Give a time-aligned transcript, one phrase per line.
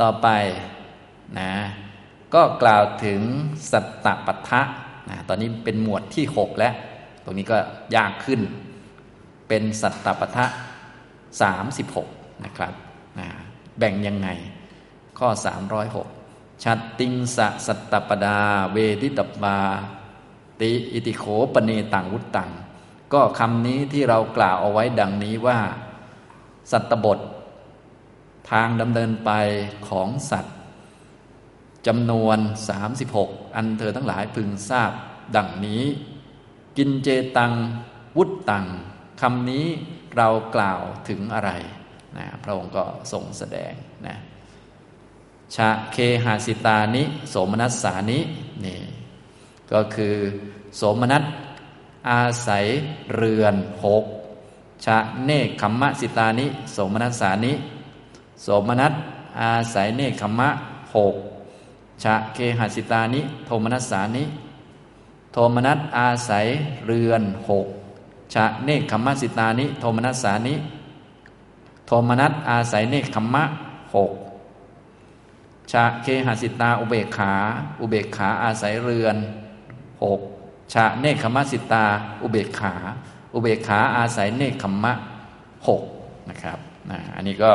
[0.00, 0.28] ต่อไป
[1.38, 1.52] นะ
[2.34, 3.20] ก็กล่าวถึง
[3.72, 4.62] สัตตปัฏฐะ
[5.10, 6.74] นะตอนนี้เป็นหมวดที่6แล้ว
[7.24, 7.58] ตรงนี้ก็
[7.96, 8.40] ยากขึ้น
[9.48, 10.46] เป็นสัตตปัฏฐะ
[11.64, 12.72] 36นะครับ
[13.18, 13.28] นะ
[13.78, 14.28] แบ่งยังไง
[15.18, 15.28] ข้อ
[15.96, 18.38] 306ชัดติงสะสัตตปดา
[18.72, 19.58] เวทิตบา
[20.60, 21.24] ติอิติโข
[21.54, 22.50] ปเนตังวุตตัง
[23.12, 25.58] ก็คำนี้ที่เรากล่าวเอาไว้ดังนี้ว่า
[26.72, 27.18] สัตตบท
[28.50, 29.30] ทางดำเนินไป
[29.88, 30.54] ของสัตว์
[31.86, 32.38] จำนวน
[32.96, 34.92] 36 อันเธอทั้งหลายพึงทราบ
[35.36, 35.82] ดังนี้
[36.76, 37.52] กินเจตัง
[38.16, 38.66] วุตตัง
[39.20, 39.66] คำนี้
[40.16, 41.50] เรากล่าวถึงอะไร
[42.16, 43.72] นะพระองค์ก็ทรงแสดง
[44.06, 44.16] นะ
[45.54, 48.18] ชะเคหาสิตานิ โสมนัสสานิ
[48.64, 48.80] นี่
[49.72, 50.16] ก็คือ
[50.76, 51.22] โสมนัส
[52.10, 52.64] อาศัย
[53.14, 53.54] เรือน
[53.84, 54.04] หก
[54.84, 57.52] ชะเนคขมมะสิตานิ โสมนัสสานิ
[58.44, 58.92] โสมนัส
[59.40, 60.48] อาศัยเนคขมะ
[60.94, 61.14] หก
[62.02, 64.24] ชะเคหสิตานิ โทมนัสสานิ
[65.32, 66.46] โทมนัสอาศัย
[66.86, 67.66] เรือนหก
[68.34, 70.54] ชะเนคขมะสิตานิ โทมนัสสานิ
[71.86, 73.44] โทมนัสอาศัยเนคขมมะ
[73.94, 74.12] หก
[75.72, 77.32] ชะเคหสิตาอุเบกขา
[77.80, 79.16] อุเบกขาอาศัยเรือน
[80.02, 80.20] หก
[80.72, 81.84] ชะเนคขมะสิตา
[82.22, 82.74] อุเบกขา
[83.34, 84.92] อุเบกขาอาศัยเนคขมะ
[85.66, 85.82] หก
[86.28, 86.58] นะครับ
[86.90, 87.52] นะอันนี้ก็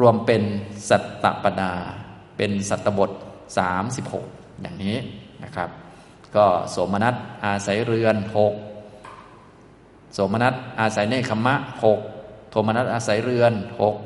[0.00, 0.42] รวมเป็น
[0.88, 1.74] สัตตปดา
[2.36, 3.10] เป็นสัตตบท
[3.86, 4.96] 36 อย่างนี้
[5.44, 5.70] นะครับ
[6.36, 8.54] ก็โสมนัสอาศัยเรือนหก
[10.14, 12.00] โสมนัสอาศัยเนคขมะหก
[12.50, 13.96] โทมนัสอาศัยเรือนหก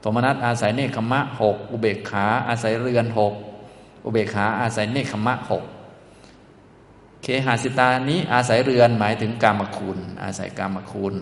[0.00, 3.34] โทมนัสอาศัยเนคขมะหกอุเบกขาอาศัยเรือนหก
[4.04, 5.64] อุเบกขาอาศัยเนคขมะหก
[7.22, 11.14] เคหาสิตานี้อาศัยเรือนหมายถึงกามคุณ อาศัยกามคุณ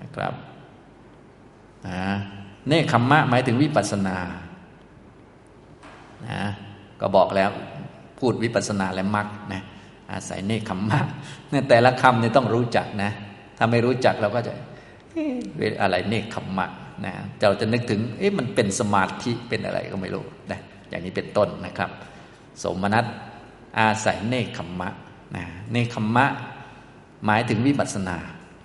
[0.00, 0.34] นะครับ
[1.88, 2.04] นะ
[2.68, 4.16] เนคขมมะหมายถึงวิปัสนา
[6.28, 6.40] นะ
[7.00, 7.50] ก็บอกแล้ว
[8.18, 9.62] พูดวิปัสนาและมรรคนะ
[10.12, 11.00] อาศัยเนคขมมะ
[11.50, 13.10] เนี่ยแต่ละคำเนี่ยต้องรู้จักนะ
[13.58, 14.52] ถ้าไม่รู้จักเราก็จะ
[15.82, 16.66] อะไรเนคขมมะ
[17.04, 21.90] นะเราจะนึกถึงเอ๊ะมันเป็นสมาธิเป็นอะไรก็ไม่รู้นะอย่างนี้เป็นต้นนะครับ
[22.62, 23.04] สมนัต
[23.78, 24.88] อาศัยเนคขมมะ
[25.36, 26.26] นะเนคขมมะ
[27.26, 28.16] หมายถึงวิปัสนา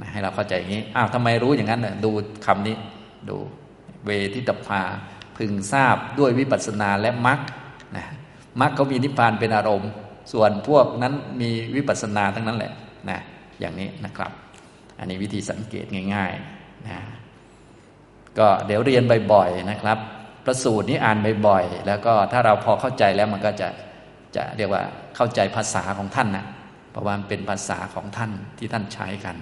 [0.02, 2.12] นะให้เราเข้าใจอย่างนี้อ้าวทำไมรู้อย่างนั้นนะดู
[2.46, 2.76] คำนี้
[3.30, 3.38] ดู
[4.06, 4.82] เวทิตภา
[5.38, 7.40] พึงทราบด้วยวิปัสสนาและมรรค
[7.98, 8.06] นะ
[8.62, 9.92] มรรคเขามีนิพพานเป็นอารมณ์
[10.34, 12.74] ส่วนพวกนั้นมีวิปัสสนาทั้งนั้นแหละ
[13.10, 13.20] นะ
[13.60, 14.32] อย่างนี้นะครับ
[15.00, 17.00] อันนี้วิธีสังเกตง่ายๆนะ
[18.40, 19.98] ก็เดี๋ยวเรียนบ่อยๆนะครับ
[20.46, 21.18] ประสูตรนี้อ่าน
[21.48, 23.70] บ่อยๆแล้วก็ถ้าเราพอเข้าใจแล้วมันก็จะ
[24.36, 24.84] จะเรียกว่า
[25.16, 26.46] เข้าใจภาษาของท่านนะ
[26.92, 29.36] เพราะว่าเป็นภาษาของท่านที่ท่านใช้กัน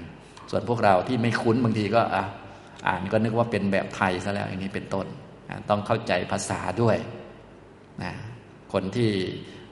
[0.51, 2.23] ส่วนพวกเราที่ไม่คุ้นบางทีก็อะ
[2.87, 5.05] อ่านก็นึกว่าเป็นแบบไทยซะแล้วอย่างนี้เป็นต้น
[5.69, 6.97] ต้องเข้าใจภาษาด้วย
[8.03, 8.13] นะ
[8.73, 9.09] คนที่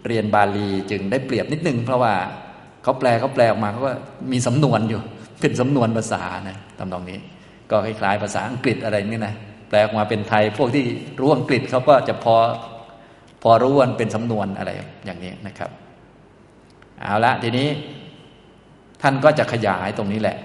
[0.07, 2.13] เรียนบาลีจึงได้เปรียบนิดนึง เพราะว่า
[2.83, 3.91] เขาแปลเขาแปลออกมาเขาก็
[4.31, 5.01] มีสำนวนอยู่
[5.41, 7.19] เป็นสำนวนภาษานะตำนองนี้
[7.71, 9.35] ก็คล้ายๆภาษาอังกฤษอะไรนี่นะ
[9.69, 10.85] แปลออกมาเป็นไทย พวกที่
[11.19, 12.35] รู้อังกฤษเขาก็จะพอ
[13.44, 14.71] พอรู้ว่าเป็นสำนวนอะไร
[15.05, 15.69] อย่างนี้นะครับ
[17.01, 17.67] เอาละทีนี้
[19.01, 20.38] ท่านก็จะขยายตรงนี้แหละ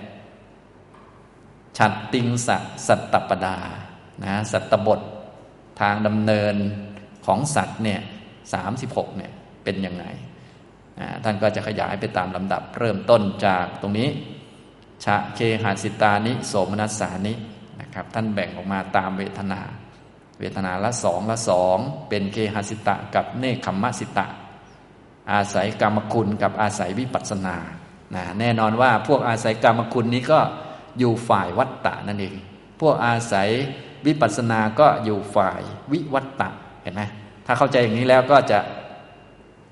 [1.78, 3.56] ฉัดติงสัสัตตปดา
[4.25, 5.00] นะสัตตบท
[5.81, 6.54] ทางดำเนิน
[7.26, 8.00] ของสัตว์เนี่ย
[8.53, 9.32] สามสิบหกเนี่ย
[9.64, 10.04] เป็นยังไง
[11.25, 14.08] ท่านก็จะขยายไปตามลำดับเริ่มต้นจากตรงนี้
[15.04, 17.34] ชะเคหาสิตานิโสมนัสสานิ
[17.81, 19.60] นะครับท่านแบ่งออกมาตามเวทนา
[20.38, 24.26] เวทนาละสองละสองเป็นเคหสิตะกับเนคขมมสิตะ
[25.32, 27.56] อาศัยกรรมคุณกับอาศัยวิปัสสนา
[28.14, 30.41] นะแน่นอนว่าพวกอาศัยกรรมคุณนี้ก็
[30.99, 32.37] อยู่ฝ่ายวัตตะนั่นเอง
[32.81, 33.49] พวกอาศัย
[34.06, 35.61] วิปัสสนาก็อยู่ฝ่าย
[35.93, 36.49] วิวัตตะ
[36.83, 37.03] เห็นไหม
[37.47, 38.59] ถ้าเข้าใจอย่างนี้แล้วก็จะ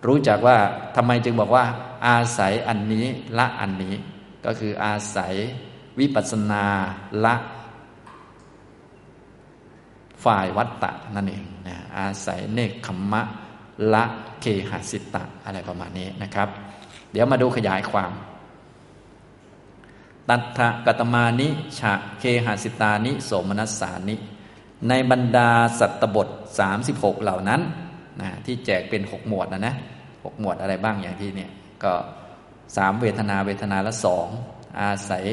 [0.07, 0.57] รู้จักว่า
[0.97, 1.65] ทำไมจึงบอกว่า
[2.07, 3.07] อาศัยอันนี้
[3.39, 3.95] ละอันนี้
[4.45, 5.35] ก็คืออาศัย
[5.99, 6.65] วิปัสสนา
[7.25, 7.35] ละ
[10.25, 13.23] ฝ่ายวัตตะนั่นเองนะอาศัยเนคขมมะ
[13.95, 14.05] ละ
[14.41, 16.49] เคหสิตะอะไรประมาณนี้นะครับ
[17.13, 18.13] เดี๋ยวมาดูขยายความ
[20.29, 21.49] ตัทธกตมานิ
[21.79, 24.17] ฉะเคหสิตานิโสมนัสสานิ
[24.89, 26.29] ในบรรดาสัตตบท
[26.75, 27.61] 36 เหล่านั้น
[28.21, 29.75] นะที่แจกเป็นหกหมวดนะนะ
[30.25, 31.51] หกหมวดอะไรบ้างอย่างที่เนี่ย
[31.85, 31.93] ก็
[32.77, 34.27] สามเวทนาเวทนาละสอง
[34.81, 35.25] อาศัย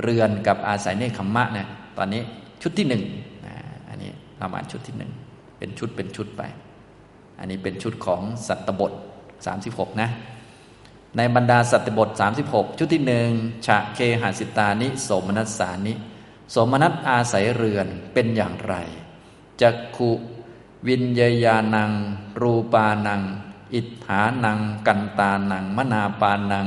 [0.00, 2.22] เรือนกับอาศัยเนคขมมะเนี่ยตอนนี้
[2.62, 3.02] ชุดที่หนึ่ง
[3.46, 3.54] นะ
[3.88, 4.10] อันนี้
[4.40, 5.12] ประมาณชุดที่หนึ่ง
[5.58, 6.42] เป็นชุดเป็นชุดไป
[7.38, 8.92] อันนี้เป็นชุดของสัตตบท
[9.46, 10.10] 36 นะ
[11.16, 12.08] ในบรรดาสัตตบท
[12.44, 13.30] 36 ชุดที่หนึ่ง
[13.66, 15.94] ฉะเคหสิตานิ โสมนัสสานิ
[16.50, 18.74] โสมนัสอาศัยเรือนเป็นอย่างไร
[19.60, 20.10] จักขุ
[20.88, 21.04] วิญ
[21.44, 21.92] ญาณัง
[22.40, 23.22] รูปานัง
[23.74, 26.66] อิทธานัง กันตานัง มนาปานัง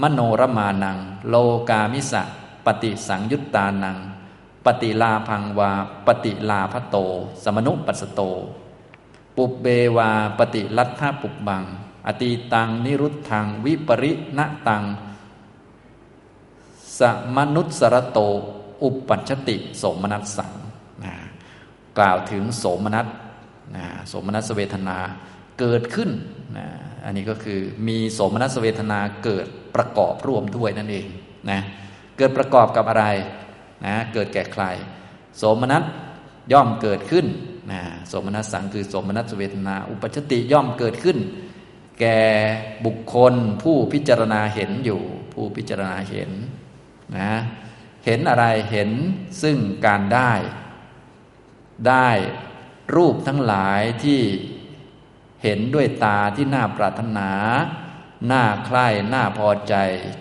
[0.00, 0.98] มโนรมานัง
[1.28, 1.34] โล
[1.70, 2.22] กามิสะ
[2.64, 3.96] ปฏิสังยุตตานัง
[4.64, 5.72] ปฏิลาพังวา
[6.06, 6.96] ปฏิลาพโต
[7.42, 8.20] สมนุปัสโต
[9.36, 9.66] ปุบเบ
[9.96, 11.64] วา ปฏิลัทธาปุบบัง
[12.06, 14.82] อตีตัง นิรุตทัง วิปริณตัง
[16.98, 17.00] ส
[17.36, 18.18] มนุสรโต
[18.82, 20.52] อุปปัชติ โสมนัสสัง
[21.98, 23.06] กล่าวถึงโสมนัส
[23.76, 24.98] นะโสมนัสเวทนา
[25.60, 26.10] เกิดขึ้น
[26.56, 26.66] นะ
[27.04, 31.06] อันนี้ก็คือมีโสมนัสเวทนาเกิดประกอบร่วมด้วยนั่นเอง
[31.50, 31.60] นะ
[32.16, 33.04] เกิดประกอบกับอะไร
[33.86, 34.64] นะเกิดแก่ใคร
[35.36, 35.82] โสมนัส
[36.52, 37.26] ย่อมเกิดขึ้น
[37.72, 41.18] นะโสมนัสสังคือโสมนัสเวทนา อุปชติย่อมเกิดขึ้น
[42.00, 42.20] แก่
[42.84, 45.02] บุคคลผู้พิจารณาเห็นอยู่
[45.32, 46.30] ผู้พิจารณาเห็น
[47.18, 47.32] นะ
[48.04, 48.90] เห็นอะไรเห็น
[49.42, 50.32] ซึ่งการได้
[51.88, 52.08] ได้
[52.94, 54.22] รูปทั้งหลายที่
[55.42, 57.30] เห็นด้วยตาที่น่าปรารถนา
[58.30, 59.74] น่าใคร่น่าพอใจ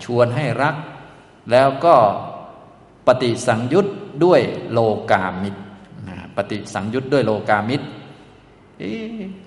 [0.04, 0.76] ชวนให้รัก
[1.52, 1.96] แล้วก็
[3.08, 3.88] ปฏิสังยุต
[4.24, 4.42] ด้วย
[4.72, 4.80] โล
[5.12, 5.62] กามิตร
[6.36, 7.86] ปฏิสังยุตด้วยโลกามิตร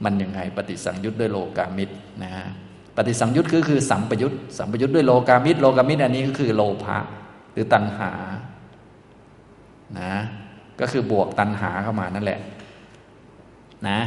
[0.05, 2.32] มันยังไงปฏิสังยุตด้วยโลกามิตรนะ
[2.96, 6.99] ปฏิสังยุตคือคือสัมปยุตสัมปยุตด้วยโลกามิตรโลกามิตรอันนี้ก็คือโลภะ
[7.52, 8.12] หรือตัณหา
[10.00, 10.14] นะ
[10.81, 12.40] ก็คือบวกตัณหาเข้ามานั่นแหละ
[13.88, 13.99] นะ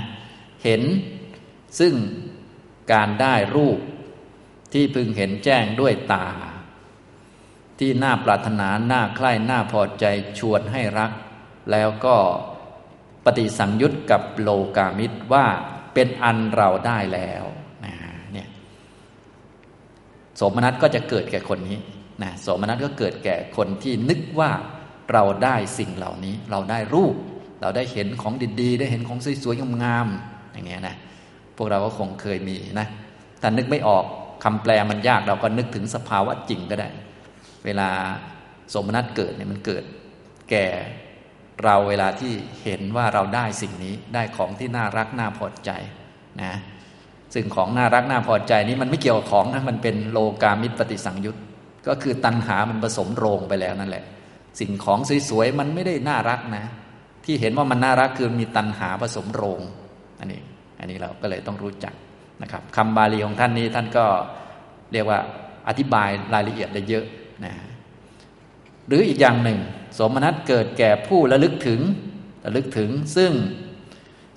[0.63, 0.81] เห็น
[1.79, 1.93] ซึ่ง
[2.93, 3.79] การได้รูป
[4.73, 6.27] ที่พึงเห็นแจ้งด้วยตา
[7.79, 10.05] ที่น่าปรารถนา น่าใคร่ น่าพอใจ
[10.39, 11.11] ชวนให้รัก
[11.71, 12.15] แล้วก็
[13.25, 15.45] ปฏิสังยุตกับโลกามิตรว่า
[15.93, 17.43] เป็นอันเราได้แล้ว
[17.85, 17.93] นะ
[18.33, 18.47] เนี่ย
[20.35, 21.77] โสมนัสก็จะเกิดแก่คนนี้
[22.23, 24.51] นะโสมนัสก็เกิดแก่คนที่นึกว่า
[25.11, 27.15] เราได้สิ่งเหล่านี้ เราได้รูป
[27.61, 30.95] เราได้เห็นของดีๆ ได้เห็นของสวยๆงามๆอย่างเงี้ยนะ
[31.57, 32.87] พวกเราก็คงเคยมีนะ
[33.41, 34.05] ถ้านึกไม่ออก
[34.43, 36.89] คำแปลมันยากเราก็นึกถึงสภาวะจริงก็ได้
[37.65, 37.89] เวลา
[38.73, 39.83] สมนัตเกิดเนี่ยมันเกิด
[40.49, 40.65] แก่
[41.63, 42.33] เราเวลาที่
[42.63, 45.71] เห็นว่าเราได้สิ่งนี้ได้ของที่น่ารักน่าพอใจ
[46.43, 46.53] นะ
[47.33, 51.35] ซึ่งของน่ารักน่าพอใจนี้มันไม่เกี่ยวกับของนะมันเป็นโลกามิตรปฏิสังยุต
[51.87, 54.03] ก็คือตัณหามันผสมโรงไปแล้วนั่นแหละ
[54.59, 56.65] สิ่งของสวยๆมันไม่ได้น่ารักนะ
[57.25, 59.59] ที่เห็นว่ามันน่ารักคือมีตัณหาผสมโรง
[60.19, 60.41] อันนี้
[60.79, 61.93] อันนี้เราก็เลยต้องรู้จัก
[62.41, 64.05] นะครับคำบาลีของท่านนี้ท่านก็
[64.93, 65.19] เรียกว่า
[65.67, 67.05] อธิบายรายละเอียดได้เยอะ
[67.45, 67.53] นะ
[68.87, 69.59] หรืออีกอย่างหนึ่ง
[69.97, 71.81] สมนัตเกิดแก่ผู้ระลึกถึง
[72.45, 73.31] ระลึกถึง ซึ่ง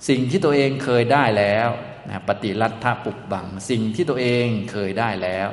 [0.09, 1.69] สิ่งที่ตัวเองเคยได้แล้ว
[2.09, 5.47] นะปฏิรัฐปุกบัง สิ่งที่ตัวเองเคยได้แล้ว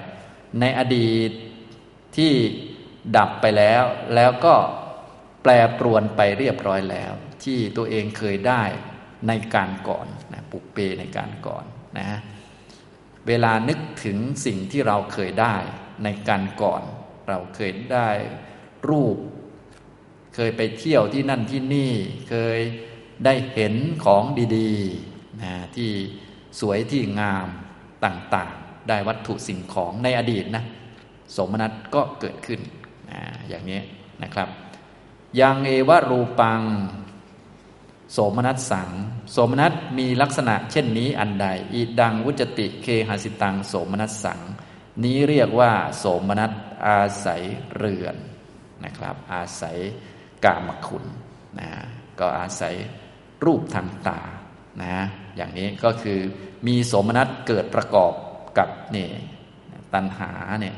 [0.61, 1.31] ในอดีต
[2.17, 2.33] ที่
[3.17, 3.83] ดับไปแล้ว
[4.15, 4.55] แล้วก็
[5.43, 7.13] แปรปรวนไปเรียบร้อยแล้ว
[7.45, 8.63] ที่ตัวเองเคยได้
[9.29, 11.65] ในการก่อนนะปุกเปในการก่อน
[11.99, 12.19] นะ
[13.29, 15.57] เวลานึกถึงสิ่งที่เราเคยได้
[16.05, 16.83] ในการก่อน
[17.29, 18.09] เราเคยได้
[18.89, 19.17] รูป
[20.35, 21.93] เคยไปเที่ยวที่นั่นที่นี่
[22.31, 22.61] เคย
[23.25, 23.75] ได้เห็น
[24.05, 24.23] ของ
[24.57, 25.91] ดีๆนะที่
[26.61, 27.47] สวยที่งาม
[28.05, 30.65] ต่างๆ ได้วัตถุสิ่งของในอดีตนะ
[31.37, 32.61] สมนัตก็เกิดขึ้น
[33.49, 33.81] อย่างนี้
[34.23, 34.49] นะครับ
[35.41, 36.61] ยังเอวรูปัง
[38.13, 38.89] โสมนัสสัง
[39.33, 44.41] โสมนัสมีลักษณะเช่นนี้อันใด อีดังวุจติเคหสิตัง โสมนัสสัง
[45.05, 46.53] นี้เรียกว่า โสมนัส
[46.87, 47.43] อาศัย
[47.77, 48.17] เรือน
[48.85, 49.79] นะครับ อาศัย
[50.45, 51.05] กามคุณ
[51.61, 51.71] นะ
[52.21, 52.75] ก็อาศัย
[53.45, 54.21] รูปทางตา
[54.83, 54.95] นะ
[55.37, 56.21] อย่างนี้ก็คือ
[56.67, 58.13] มีโสมนัสเกิดประกอบ
[58.59, 59.09] กับนี่
[59.95, 60.31] ตัณหา
[60.61, 60.77] เนี่ย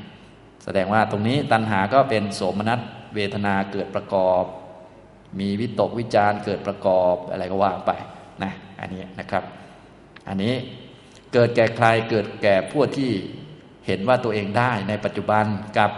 [0.65, 2.81] แสดงว่าตรงนี้ตัณหาก็เป็นโสมนัส
[3.15, 4.45] เวทนาเกิดประกอบ
[5.41, 7.93] มีวิตกวิจารเกิดประกอบอะไรก็ว่าไป
[8.43, 9.45] นะอันนี้นะครับ
[10.29, 10.55] อันนี้
[11.33, 13.13] เกิดแก่ใครเกิดแก่พวกที่
[13.87, 15.45] เห็นว่าตัวเองได้ในปัจจุบัน
[15.79, 15.91] กับ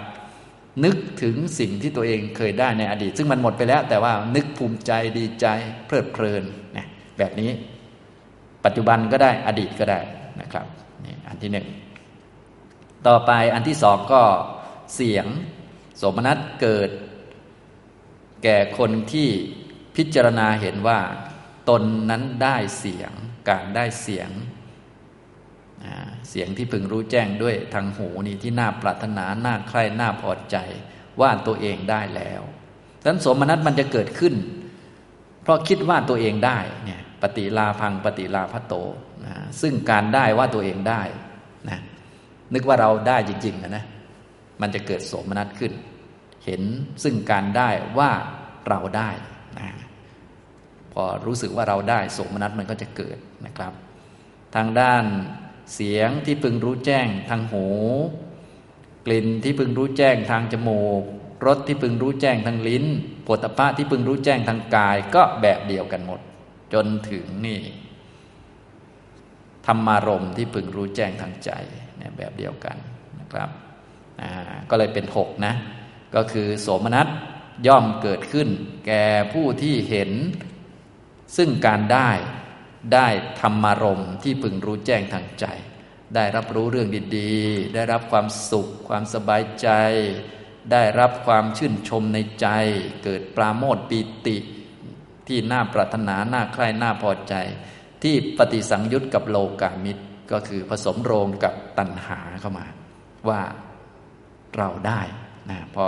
[0.84, 5.46] นึกถึงสิ่งที่ตัวเองเคยได้ในอดีต ซึ่งมันหมดไปแล้ว แต่ว่านึกภูมิใจดีใจ
[5.86, 6.44] เพลิดเพลิน
[6.76, 6.86] นะ
[7.18, 7.50] แบบนี้
[8.64, 10.00] ปัจจุบันก็ได้อดีตก็ได้
[10.40, 10.66] นะครับ
[11.04, 11.66] นี่อันที่หนึ่ง
[13.06, 14.22] ต่อไปอันที่สองก็
[14.94, 15.26] เสียง
[16.00, 16.90] สมนัสเกิด
[18.44, 19.28] แก่คนที่
[19.96, 21.00] พิจารณาเห็นว่า
[21.68, 23.12] ตนนั้นได้เสียง
[23.50, 24.30] การได้เสียง
[26.28, 30.56] เสียงที่พึงรู้แจ้งด้วยทางหูนี่ที่น่าปรารถนาน่าใคร่น่าพอใจ
[31.20, 32.42] ว่าตัวเองได้แล้ว
[33.00, 34.34] ดังนั้นสมนัตมันจะเกิดขึ้น
[35.42, 38.74] เพราะคิดว่าตัวเองได้เนี่ยปฏิลาพังปฏิลาพโต
[39.26, 41.02] นะซึ่งการได้ว่าตัวเองได้
[41.68, 41.80] นะ
[42.54, 43.84] นึกว่าเราได้จริงๆนะนะ
[44.60, 45.72] มันจะเกิดโสมนัสขึ้น
[46.44, 46.62] เห็น
[47.02, 48.10] ซึ่งการได้ว่า
[48.68, 49.10] เราได้
[49.58, 49.68] นะ
[50.92, 53.72] พอรู้สึกว่าเราได้โสมนัสมันก็จะเกิดนะครับ
[54.54, 55.04] ทางด้าน
[55.74, 57.66] เสียงที่พึงรู้แจ้งทางหู
[59.06, 61.02] กลิ่นที่พึงรู้แจ้งทางจมูก
[61.46, 62.84] รสที่พึงรู้แจ้งทางลิ้น
[63.26, 66.20] ปวดตภะที่พึงรู้แจ้งทางกาย ก็แบบเดียวกันหมด
[66.74, 67.60] จนถึงนี่
[69.66, 71.50] ธรรมารมที่พึงรู้แจ้งทางใจ
[71.96, 72.76] เนี่ยแบบเดียวกัน
[73.20, 73.50] นะครับ
[74.70, 75.54] ก็เลยเป็นหกนะ
[76.14, 77.08] ก็คือโสมนัส
[77.66, 78.48] ย่อมเกิดขึ้น
[78.86, 80.10] แก่ผู้ที่เห็น
[81.36, 82.10] ซึ่งการได้
[82.92, 83.08] ได้
[83.40, 85.46] ธรรมารมที่พึงรู้แจ้งทางใจ
[86.14, 86.88] ได้รับรู้เรื่อง
[87.18, 89.68] ดีๆ ได้รับความสุข ความสบายใจ
[90.72, 92.48] ได้รับความชื่นชมในใจ
[93.04, 94.36] เกิดปราโมทปีติ
[95.28, 97.34] ที่น่าปรารถนาน่าใคร่น่าพอใจ
[98.02, 102.66] ที่ปฏิสังยุตกับโลกามิตรก็คือผสมโรงกับตัณหาเข้ามา
[103.28, 103.40] ว่า
[104.56, 105.00] เราได้
[105.50, 105.86] นะพอ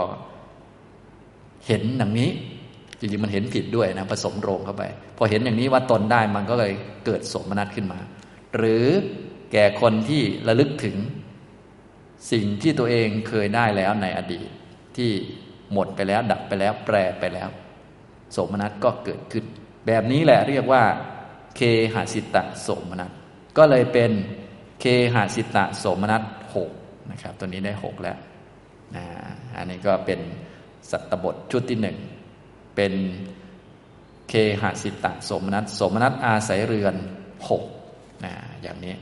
[1.67, 2.31] เห็นอย่างนี้
[2.99, 4.85] จริงๆมันเห็นผิดด้วยนะผสมโรงเข้าไป
[5.17, 6.73] พอเห็นอย่างนี้ว่าตนได้มันก็เลย
[7.05, 7.99] เกิดสมนัตขึ้นมา
[8.57, 8.87] หรือ
[9.53, 10.97] แก่คนที่ระลึกถึง
[12.33, 14.49] สิ่งที่ตัวเองเคยได้แล้วในอดีต
[14.97, 15.11] ที่
[15.73, 17.49] หมดไปแล้ว ดับไปแล้ว แปรไปแล้ว
[18.33, 19.45] โสมนัสก็เกิดขึ้น
[19.87, 20.83] แบบนี้แหละเรียกว่า
[21.57, 21.61] เค
[21.95, 23.11] หสิตะโสมนัส
[23.59, 24.11] ก็เลยเป็น
[24.81, 24.85] เค
[25.15, 26.23] หสิตะโสมนัส
[26.55, 26.71] หก
[27.11, 28.19] นะครับ ตัวนี้ได้หกแล้ว
[29.57, 30.21] อันนี้ก็เป็น
[30.91, 31.97] สัตบทชุดที่หนึ่ง
[32.77, 32.93] เป็น
[34.29, 36.95] เคหสิตะสมนัตสมนัตอาศัยเรือน
[37.49, 37.63] หก
[38.25, 38.95] นะอย่างนี้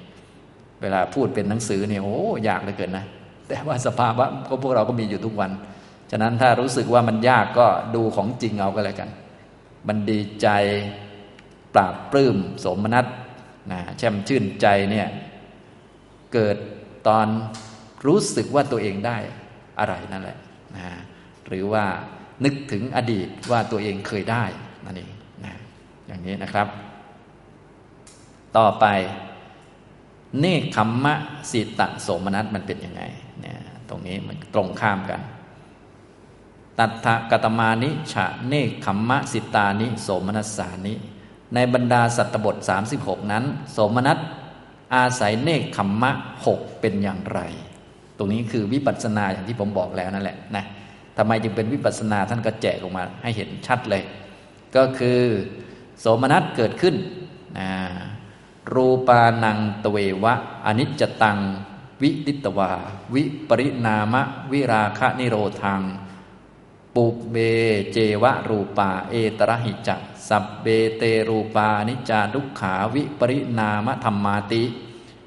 [0.80, 3.04] เวลาพูดเป็นหนังสือเนี่ยโอ้ยากเหลือเกินนะ
[3.48, 5.50] แต่ว่าสภาวะก็พวกเราก็มีอยู่ทุกวัน
[6.10, 9.10] ฉะนั้นถ้ารู้สึกว่ามันยากก็ดูของจริงเอาก็แล้วกัน
[9.88, 10.48] มันดีใจ
[11.74, 13.06] ปราบปลื้มสมนัต
[13.72, 15.08] นะแช่มชื่นใจเนี่ย
[16.32, 16.56] เกิด
[17.08, 17.26] ตอน
[18.06, 19.16] รู้สึกว่าตัวเองได้
[19.78, 20.38] อะไรนั่นแหละ
[20.76, 20.84] นะ
[21.48, 21.84] หรือว่า
[22.44, 24.44] นึกถึงอดีตว่าตัวเองเคยได้
[24.84, 25.10] นั่นเอง
[25.44, 25.54] นะ
[26.06, 26.68] อย่างนี้นะครับ
[28.56, 28.86] ต่อไป
[30.40, 31.14] เนคขมมะ
[31.50, 33.02] สิตะโสมนัสมันเป็นยังไง
[33.40, 35.20] เนี่ยตรงนี้มันตรงข้ามกัน
[36.78, 40.94] ตัทธกตมานิฉะเนคขมมะสิตานิ โสมนัสสานิ
[41.54, 42.56] ในบรรดาสัตตบท
[42.94, 44.18] 36 นั้น โสมนัส
[44.94, 46.10] อาศัยเนคขมมะ
[46.46, 47.40] หกเป็นอย่างไร
[48.18, 50.64] ตรงนี้คือวิปัสสนาอย่างที่ผมบอกแล้วนั่นแหละนะ
[51.16, 54.02] ทำไมจึงเป็นวิปัสนาท่านก็แจกลงมาให้เห็นชัดเลย
[54.76, 55.20] ก็คือ
[56.00, 56.94] โสมนัสเกิดขึ้น
[57.58, 57.68] นะ
[58.74, 60.34] รูปานังตเววะ
[60.66, 61.38] อนิจจตัง
[62.02, 62.72] วิติตวา
[63.14, 65.82] วิปริณามะ วิราคะนิโรธัง
[66.94, 67.36] ปุเบ
[67.92, 70.66] เจวะรูปา เอตระหิจักสับเบ
[70.96, 74.62] เตรูปานิจาทุกขาวิปริณามธรรมาติ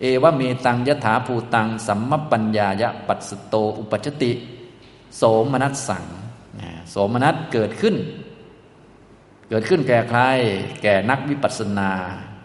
[0.01, 4.31] เอวะเมตังยถาภูตัง สัมมปัญญายะปัสโตอุปจติ
[5.15, 6.05] โสมนัสสัง
[6.89, 7.95] โสมนัสเกิดขึ้น
[9.49, 10.21] เกิดขึ้นแก่ใคร
[10.83, 11.91] แก่นักวิปัสสนา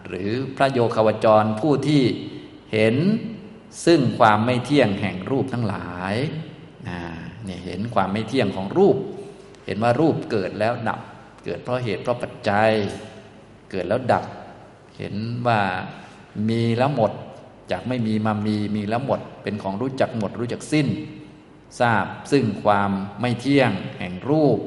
[0.07, 2.03] หรือพระโยคาวจรผู้ที่
[2.73, 2.95] เห็น
[3.85, 6.15] ซึ่งความไม่เที่ยงแห่งรูปทั้งหลาย
[7.45, 8.97] เนี่ยเห็นความไม่เที่ยงของรูป
[9.65, 10.99] เห็นว่ารูปเกิดแล้วดับ
[11.45, 12.69] เกิดเพราะเหตุเพราะปัจจัย
[13.71, 14.23] เกิดแล้วดับ
[14.97, 15.15] เห็น
[15.47, 15.59] ว่า
[16.49, 17.11] มีแล้วหมด
[17.71, 20.87] จากไม่มีมามีมีแล้วหมด เป็นของรู้จักหมดรู้จักสิ้น
[21.79, 24.59] ทราบซึ่งความไม่เที่ยงแห่งรูป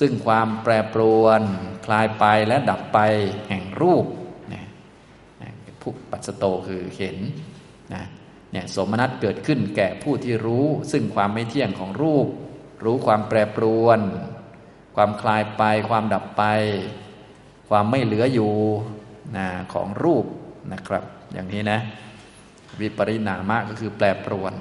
[0.00, 1.42] ซึ่งความแปรปรวน
[1.86, 2.98] คลายไปและดับไป
[3.48, 4.04] แห่งรูป
[4.52, 4.64] นะ
[5.80, 7.16] ผู้ปัสโตคือเห็น
[7.94, 8.04] นะ
[8.52, 12.26] เนี่ยสมนัตเกิดขึ้นแก่ผู้ที่รู้ ซึ่งความไม่เที่ยงของรูป
[12.84, 14.00] รู้ความแปรปรวน
[14.96, 16.44] ความคลายไป ความดับไป
[17.68, 18.52] ความไม่เหลืออยู่
[19.36, 20.24] นะของรูป
[20.72, 21.78] นะครับ อย่างนี้นะ
[22.80, 24.52] วิปริณามะก็คือแปรปรวน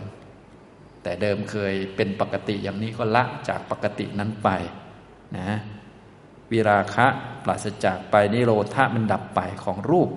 [1.03, 4.49] แต่เดิมเคยเป็นปกติอย่างนี้ก็ละจากปกตินั้นไป
[5.37, 5.51] นะ
[6.51, 7.07] วิราคะ
[7.43, 10.09] ปราศจากไปนิโรธามันดับไปของรูป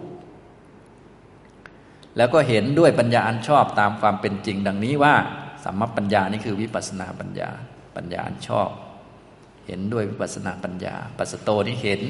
[2.16, 5.14] แล้วก็เห็นด้วยปัญญาอันชอบตามความเป็นจริงดังนี้ว่า
[5.64, 7.50] สัมมปัญญานี่คือวิปัสนาปัญญา
[7.96, 8.68] ปัญญาอันชอบ
[9.66, 12.00] เห็นด้วยวิปัสนาปัญญา ปัสโตนี่เห็น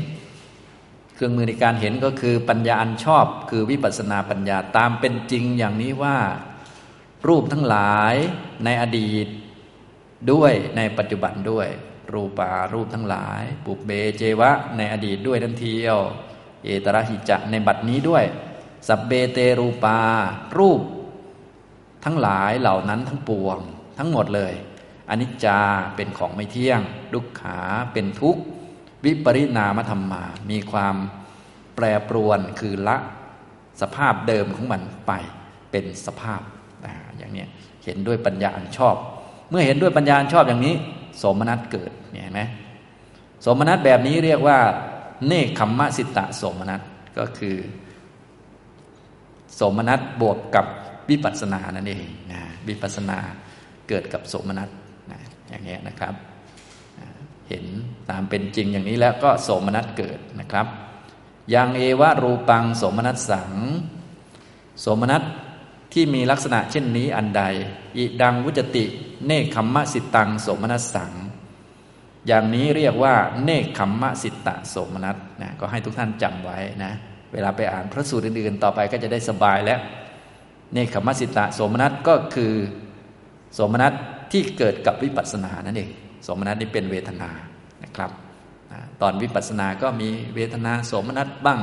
[1.15, 6.17] เครื่องมือในการเห็นก็คือปัญญาอันชอบ คือวิปัสนาปัญญาตามเป็นจริงอย่างนี้ว่า
[7.27, 8.15] รูปทั้งหลาย
[8.65, 9.27] ในอดีต
[10.33, 11.69] ด้วยในปัจจุบันด้วย
[12.13, 15.91] รูปารูปทั้งหลาย ปุเบเจวะ ในอดีตด้วยทันทีเอ
[16.65, 18.25] เอตระหิจะในบัดนี้ด้วย
[18.89, 20.01] สับเบเตรูปา
[20.59, 20.81] รูป
[22.05, 23.59] ทั้งหลายเหล่านั้นทั้งปวง
[23.99, 24.55] ทั้งหมดเลย
[25.11, 25.61] อนิจจา
[25.97, 26.81] เป็นของไม่เที่ยง
[27.13, 27.59] ดุขขา
[27.93, 28.43] เป็นทุกข์
[29.05, 30.97] วิปริณามธรรมา มีความ
[31.75, 32.97] แปรปรวนคือละ
[33.81, 35.13] สภาพเดิมของมันไป
[35.71, 36.41] เป็นสภาพ
[37.35, 37.49] อย่างนี้
[37.85, 38.97] เห็นด้วยปัญญาอันชอบ
[39.51, 40.75] เมื่อเห็นด้วยปัญญาอันชอบอย่างนี้
[41.23, 42.41] สมนัตเกิดเห็นไหม
[43.45, 44.59] สมนัตแบบนี้เรียกว่า
[45.27, 46.81] เนคขมมะสิตะโสมนัส
[47.19, 47.57] ก็คือ
[49.55, 50.67] โสมนัสบวกกับ
[51.11, 53.19] วิปัสสนานั่นเองนะวิปัสสนา
[53.89, 54.69] เกิดกับโสมนัส
[55.11, 56.15] นะอย่างเงี้ยนะครับ
[57.49, 57.65] เห็น
[58.11, 60.67] ตามเป็นจริงอย่างนี้แล้วก็โสมนัสเกิดนะครับ
[61.55, 63.53] ยังเอวะรูปังโสมนัสสัง
[64.81, 65.23] โสมนัส
[65.95, 67.43] ที่มีลักษณะเช่นนี้อันใด
[67.97, 68.85] อิดังวุจติ
[69.27, 71.13] เนคขมมะสิตังโสมนัสสัง
[72.27, 76.93] อย่างนี้เรียกว่า เนคขมมะสิตะโสมนัสนะก็ให้ทุกท่านจำไว้นะ
[77.33, 79.81] เวลาไปอ่านพระสูตรอื่น ๆ ต่อไปก็จะได้สบายแล้ว
[80.73, 82.53] เนคขมสิตะโสมนัสก็คือ
[83.55, 83.93] โสมนัส
[84.33, 85.91] ที่เกิดกับวิปัสสนานั่นเอง
[86.23, 87.31] โสมนัสนี่เป็นเวทนา
[87.83, 88.11] นะครับ
[89.03, 91.61] ตอนวิปัสสนาก็มีเวทนาโสมนัสบ้าง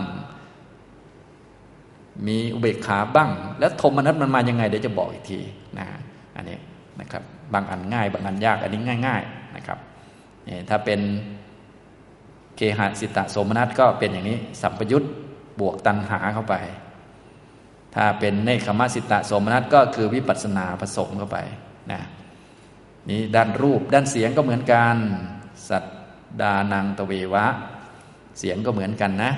[2.28, 5.40] มีอุเบกขาบ้าง แล้วโทมนัสมันมายังไงเดี๋ยวจะบอกอีกที
[5.78, 5.86] นะ
[6.36, 6.58] อันนี้
[7.00, 7.24] นะครับ
[7.54, 9.78] บางอันง่าย บางอันยากอันนี้ง่าย ๆนะครับ
[10.48, 11.00] นี่ถ้าเป็น
[12.56, 15.04] เคหสิตะโสมนัสก็เป็นอย่างนี้ สัมปยุต
[15.60, 16.56] บวกตันหาเข้าไป
[17.96, 21.38] ถ้าเป็นเนคขมสิตะโสมนัสก็คือวิปัสสนาผสมเข้าไป
[21.92, 22.02] นะ
[23.10, 24.96] นี่ด้านรูปด้านเสียงก็เหมือนกัน
[25.70, 25.84] สัต
[26.42, 27.46] ดานังตเววะ
[28.40, 29.32] เสียงก็เหมือนกันนะ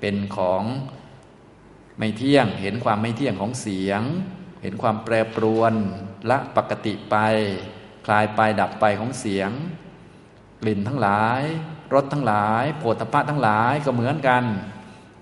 [0.00, 0.62] เป็นของ
[1.98, 4.02] ไม่เที่ยง เห็นความไม่เที่ยงของเสียง
[4.62, 5.74] เห็นความแปรปรวน
[6.30, 7.16] ละปกติไป
[8.06, 9.50] คลายไปดับไปของเสียง
[10.60, 11.42] กลิ่นทั้งหลาย
[11.94, 14.44] รสทั้งหลายโผฏฐะทั้งหลายก็เหมือนกัน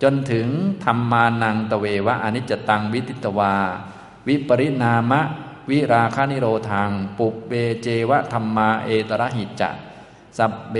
[0.03, 0.49] จนถึง
[0.85, 3.55] ธรรมานังตเววะอนิจจตังวิติตวา
[4.29, 5.21] วิปริณามะ
[5.71, 9.71] วิราคานิโรธัง ปุเบเจวะธรรมาเอตระหิจะ
[10.39, 10.77] สับเบ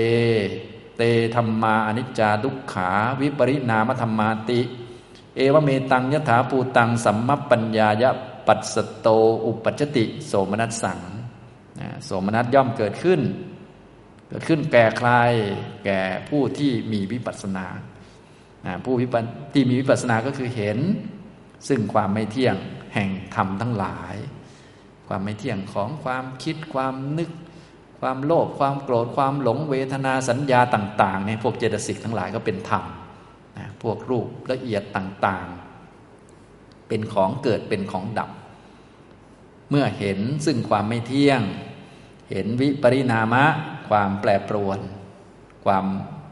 [0.97, 1.01] เต
[1.35, 4.61] ธรรมาอนิจจาดุกขา วิปริณามธรรมาติ
[5.35, 8.09] เอวเมตังยถาปูตัง สัมมปัญญายะ
[8.47, 9.07] ปัสโต
[9.45, 10.99] อุปัจติ โสมนัสสัง
[12.05, 13.21] โสมนัสย่อมเกิดขึ้น
[14.29, 15.09] เกิดขึ้นแก่ใคร
[15.85, 17.65] แก่ผู้ที่มีวิปัสสนา
[18.85, 18.95] ผู้
[19.53, 20.79] ที่มีวิปัสสนาก็คือเห็น
[21.67, 22.55] ซึ่งความไม่เที่ยง
[22.93, 24.15] แห่งธรรมทั้งหลาย
[25.07, 27.29] ความไม่เที่ยงของความคิดความนึก
[27.99, 32.83] ความโลภความโกรธความหลงเวทนาสัญญาต่าง ๆ ในพวกเจตสิกทั้งหลายก็เป็นธรรม
[33.81, 38.29] พวกรูปละเอียดต่างๆ เป็นของเกิดเป็นของดับ
[39.69, 41.41] เมื่อเห็นซึ่งความไม่เที่ยง
[42.29, 43.45] เห็นวิปริณามะ
[43.89, 44.79] ความแปรปรวน
[45.65, 45.85] ความ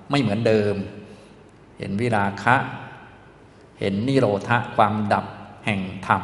[0.10, 0.76] ไม่เหมือนเดิม
[1.78, 2.56] เห็นวิราคะ
[3.80, 5.26] เห็นนิโรธะความดับ
[5.66, 6.24] แห่งธรรม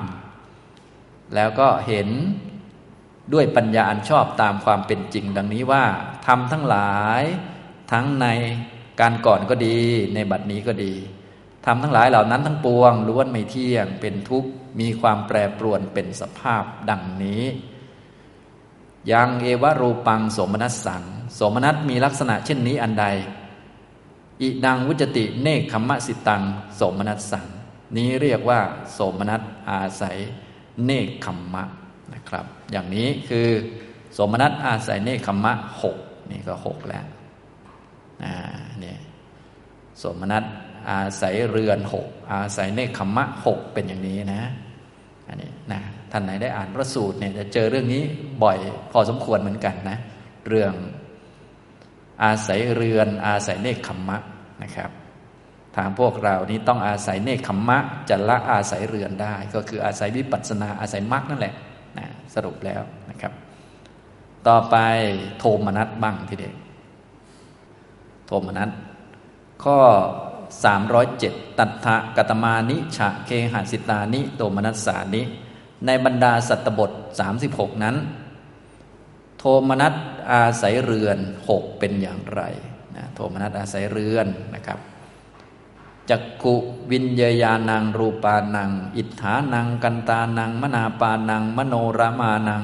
[1.35, 2.09] แล้วก็เห็น
[3.33, 5.83] ด้วยปัญญาอันชอบตามความเป็นจริงดังนี้ว่า
[6.25, 7.23] ธรรมทั้งหลาย
[7.91, 8.27] ทั้งใน
[8.99, 9.77] การก่อนก็ดี
[10.13, 10.93] ในบัดนี้ก็ดี
[11.65, 17.43] ธรรมทั้งหลายเหล่านั้นทั้งปวงล้วนไม่เที่ยง เป็นทุกข์มีความแปรปรวนเป็นสภาพดังนี้
[19.11, 21.03] ยังเอวรูปังโสมนัสสัง
[21.35, 23.05] โสมนัสมีลักษณะเช่นนี้อันใด
[24.41, 26.41] อิดังวุจติเนคขมะสิตัง
[26.75, 27.45] โสมนัสสัง
[27.97, 28.59] นี้เรียกว่า
[28.93, 30.17] โสมนัสอาศัย
[30.85, 31.63] เนคขมมะ
[32.13, 33.47] นะครับ อย่างนี้คือ
[34.13, 35.97] โสมนัสอาศัยเนคขมมะหก
[36.31, 37.05] นี่ก็หกแล้ว
[38.23, 38.33] อ่า
[38.83, 38.95] นี่
[39.97, 40.43] โสมนัส
[40.89, 44.43] อาศัยเรือนหกอาศัยเนคขมมะหกเป็นอย่างนี้นะ
[45.27, 48.03] อันนี้นะท่านไหนได้อ่านพระสูตรเนี่ยจะเจอเรื่องนี้
[48.43, 48.57] บ่อย
[48.91, 49.97] พอสมควรเหมือนกันนะ
[50.47, 50.73] เรื่อง
[52.23, 54.17] อาศัยเรือนอาศัยเนคขมมะ
[54.63, 54.91] นะครับ
[55.75, 57.77] ทางพวกเรานี้ต้องอาศัยเนคขมมะ
[58.09, 61.53] จะละอาศัยเรือนได้ ก็คืออาศัยวิปัสสนาอาศัยมรรคนั่นแหละ
[61.97, 63.33] นะสรุปแล้วนะครับ
[64.47, 64.75] ต่อไป
[65.39, 66.53] โทมนัสบ้างทีเด็ก
[68.27, 68.69] โทมนัส
[69.63, 69.79] ข้อ
[70.63, 75.21] 307 ตัทธกตมานิฉะเคหสิตานิโทมนัสสานิ
[75.85, 76.91] ในบรรดาสัตบท
[77.35, 77.95] 36 นั้น
[79.37, 79.93] โทมนัส
[80.31, 81.17] อาศัยเรือน
[81.49, 82.41] หกเป็นอย่างไร
[82.95, 84.79] นะโทมนัสอาศัยเรือนนะครับ
[86.09, 86.55] จักกุ
[86.91, 87.05] วิญ
[87.41, 92.63] ญาณัง รูปานัง อิทธานัง กันตานัง มนาปานัง มโนรามานัง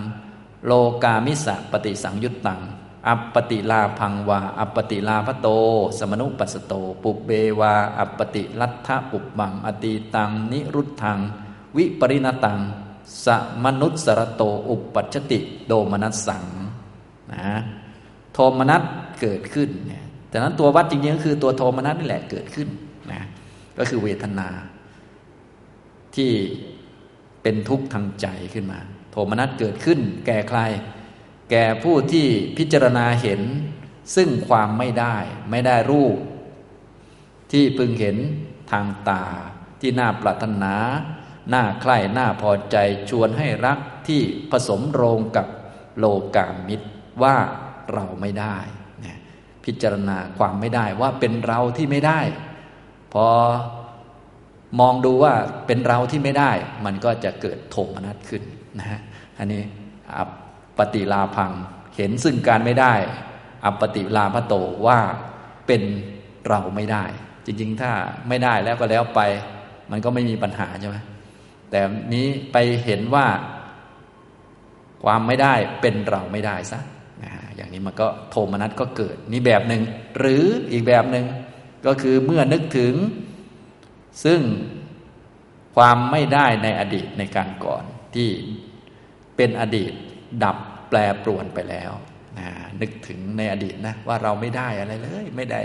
[0.66, 0.72] โล
[1.04, 2.62] กามิสะปฏิสังยุตตัง
[3.08, 5.48] อัปปติลาพังวา อัปปติลาพโต
[6.00, 11.20] สมนุปัสโต ปุเบวา อัปปติลัทธะปุบบัง อตีตัง นิรุตทัง
[11.78, 12.60] วิปริณตัง
[13.26, 13.28] ส
[13.64, 16.46] มนุสรโต อุปปัชติ โดมนัสสัง
[17.34, 17.60] นะ
[18.34, 18.84] โทมนัส
[19.22, 22.68] เกิดขึ้นเนี่ยแต่นั้นตัววัดจริงๆก็คือตัวโทมนัสนี่แหละเกิดขึ้น
[23.12, 23.22] นะ
[23.78, 24.48] ก็คือเวทนา
[26.16, 26.32] ที่
[27.42, 28.80] เป็นทุกข์ทางใจขึ้นมา
[29.12, 30.60] โทมนัสเกิดขึ้น แก่ใคร
[31.52, 33.42] แก่ผู้ที่พิจารณาเห็น
[34.16, 35.18] ซึ่งความไม่ได้
[35.52, 36.18] ไม่ได้รูป
[37.52, 38.18] ที่พึงเห็น
[38.72, 39.24] ทางตา
[39.82, 40.74] ที่น่าปรารถนา
[41.54, 42.78] น่าใคร่น่าพอใจ
[43.10, 45.48] ชวนให้รักที่ผสมโรงกับ
[45.98, 46.88] โลกามิตร
[47.24, 47.36] ว่า
[47.94, 48.58] เราไม่ได้
[49.66, 52.20] พิจารณาความไม่ได้ว่าเป็นเราที่ไม่ได้
[53.14, 53.28] พอ
[54.80, 55.34] มองดูว่า
[55.68, 56.52] เป็นเราที่ไม่ได้
[56.86, 58.44] มันก็จะเกิดโทมนัสขึ้น
[58.80, 59.00] นะฮะ
[59.38, 59.64] อันนี้
[60.16, 60.30] อับ
[60.82, 61.52] ปฏิลาพัง
[61.96, 62.94] เห็นซึ่งการไม่ได้
[63.66, 64.54] อัปฏิลาพโต
[64.88, 65.00] ว่า
[65.68, 65.84] เป็น
[66.48, 67.04] เราไม่ได้
[67.46, 67.92] จริง ๆ ถ้า
[68.30, 69.22] ไม่ได้แล้วก็แล้วไป
[69.92, 70.98] มันก็ไม่มีปัญหาใช่ไหม
[71.70, 71.80] แต่
[72.14, 73.28] นี้ไปเห็นว่า
[75.04, 76.80] ความไม่ได้เป็นเราไม่ได้ซะ
[77.56, 79.82] อย่างนี้มันก็โทมนัสก็เกิด นี่แบบหนึ่ง
[80.18, 81.26] หรืออีกแบบหนึ่ง
[81.86, 82.94] ก็คือเมื่อนึกถึง
[84.26, 84.42] ซึ่ง
[85.76, 87.84] ความไม่ได้ในอดีตในการก่อน
[88.16, 88.30] ที่
[89.36, 89.92] เป็นอดีต
[90.44, 90.58] ดับ
[90.92, 91.92] แปรปรวนไปแล้ว
[92.40, 92.48] นะ
[92.82, 95.62] นึกถึงในอดีตนะว่าเราไม่ได้อะไรเลย ไม่ได้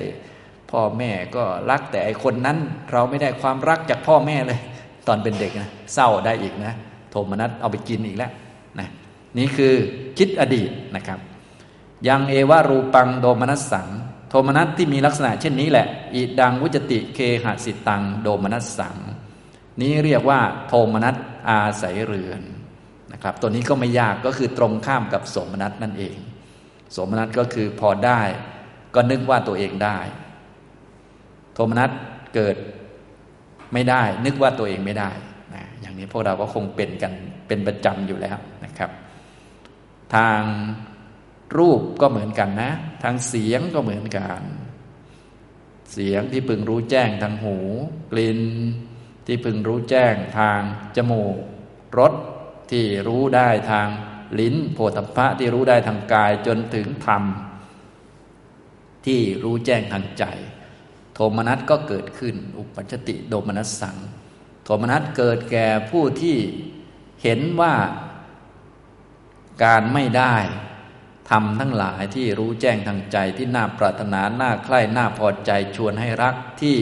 [0.71, 2.59] พ่อแม่ก็รักแต่ไอคนนั้น
[2.93, 4.61] เราไม่ได้ความรักจากพ่อแม่เลย
[5.07, 6.73] ตอนเป็นเด็กนะเศร้าได้อีกนะ
[7.11, 8.33] โทมนัสเอาไปกินอีกแล้ว
[8.79, 8.89] นะ
[9.39, 9.75] นี่คือ
[10.19, 11.19] คิดอดีตนะครับ
[12.09, 13.89] ยังเอวารูปังโดมนัสสัง
[14.29, 18.97] โทมนัสที่มีลักษณะเช่นนี้แหละอิดังวุจติเคหสิตังโดมนัสสัง
[19.81, 21.15] นี้เรียกว่า โทมนัส
[21.49, 22.43] อาศัยเรือน
[23.13, 26.17] นะครับ ตัวนี้ก็ไม่ยากก็คือตรงข้ามกับโสมนัสนั่นเอง
[26.93, 28.21] โสมนัสก็คือพอได้
[28.95, 29.99] ก็นึกว่าตัวเองได้
[31.55, 31.91] โทมนัส
[32.35, 32.57] เกิด
[33.73, 35.11] ไม่ได้ นึกว่าตัวเองไม่ได้
[35.55, 37.13] นะอย่างนี้พวกเราก็คงเป็นกัน
[37.49, 38.91] เป็นประจำอยู่แล้วนะครับ
[40.15, 40.43] ทาง
[41.59, 44.43] รูปก็เหมือนกันนะ ทางเสียงก็เหมือนกัน
[45.93, 47.57] เสียงที่พึงรู้แจ้งทางหู
[48.13, 48.41] กลิ่น
[49.27, 50.61] ที่พึงรู้แจ้งทาง
[50.97, 51.37] จมูก
[51.99, 52.13] รส
[52.71, 53.89] ที่รู้ได้ทาง
[54.41, 57.23] ลิ้นโผฏฐะที่รู้ได้ทางกายจนถึงธรรม
[59.07, 60.25] ที่รู้แจ้งทางใจ
[61.15, 63.97] โทมนัสก็เกิดขึ้น อุปัชติโดมนัสสัง
[64.65, 66.39] โทมนัสเกิดแก่ผู้ที่
[67.23, 67.75] เห็นว่า
[69.65, 70.37] การไม่ได้
[71.31, 76.79] ทำทั้งหลายที่รู้แจ้งทางใจที่น่าปรารถนาน่าใคร่น่าพอใจชวนให้รักที่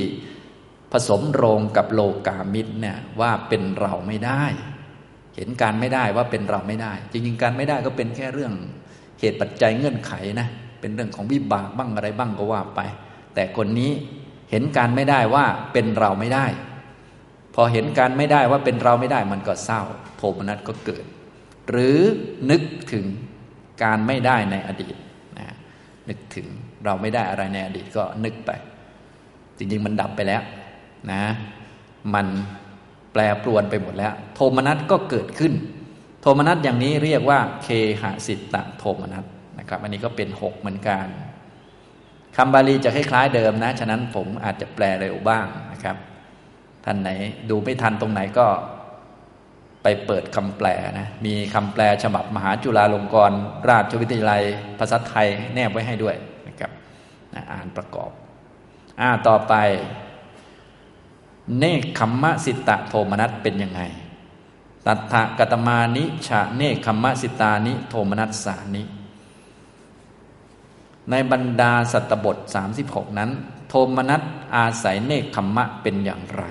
[0.93, 4.45] ผสมโรงกับโลกามิตรเนี่ยว่าเป็นเราไม่ได้
[5.37, 8.53] เห็นการไม่ได้ว่าเป็นเราไม่ได้ จริงๆการไม่ได้ก็เป็นแค่เรื่อง
[9.21, 10.49] เหตุปัจจัยเงื่อนไขนะ
[10.81, 12.81] เป็นเรื่องของวิบากบ้างอะไรบ้างก็ว่าไป
[13.35, 13.93] แต่คนนี้
[14.51, 16.47] เห็นการไม่ได้ว่าเป็นเราไม่ได้
[17.55, 19.81] พอเห็นการไม่ได้ว่าเป็นเราไม่ได้ มันก็เศร้า
[20.17, 21.05] โทมนัสก็เกิด
[21.71, 21.99] หรือ
[22.51, 23.05] นึกถึง
[23.83, 24.97] การไม่ได้ในอดีต
[25.39, 25.47] นะ
[26.09, 26.47] นึกถึง
[26.85, 28.51] เราไม่ได้อะไรในอดีตก็นึกไป
[29.59, 30.43] จริงๆมันดับไปแล้ว
[31.13, 31.23] นะ
[32.15, 32.27] มัน
[33.15, 35.53] แปรปรวนไปหมดแล้ว โทมนัสก็เกิดขึ้น
[36.21, 37.69] โทมนัสอย่างนี้เรียกว่า เค
[38.03, 39.25] หสิตะโทมนัส
[39.59, 41.07] นะครับ อันนี้ก็เป็นหกเหมือนกัน
[42.37, 45.97] คำบาลีจะคล้ายๆเดิมนะ ฉะนั้นผมอาจจะแปลเร็วบ้างนะครับ
[46.85, 47.11] ท่านไหน
[47.51, 48.47] ดูไม่ทันตรงไหนก็
[49.83, 53.35] ไปเปิดคำแปลนะ มีคำแปลฉบับมหาจุฬาลงกรณ
[53.69, 54.43] ราชวิทยาลัย
[54.79, 56.17] ภาษาไทยแนบไว้ให้ด้วย
[56.49, 56.71] นะครับ
[57.53, 58.11] อ่านประกอบ
[59.01, 59.55] อ่าต่อไป
[61.59, 63.81] เนคขมมะสิตะโทมนัสเป็นยังไง
[64.87, 68.83] ตัทธกตมานิชะเนคขมมะสิตานิโทมนัสสานิ
[71.11, 72.37] ในบรรดาสัตบท
[72.79, 73.31] 36 นั้น
[73.69, 74.23] โทมนัส
[74.57, 76.45] อาศัยเนคขมมะเป็นอย่างไร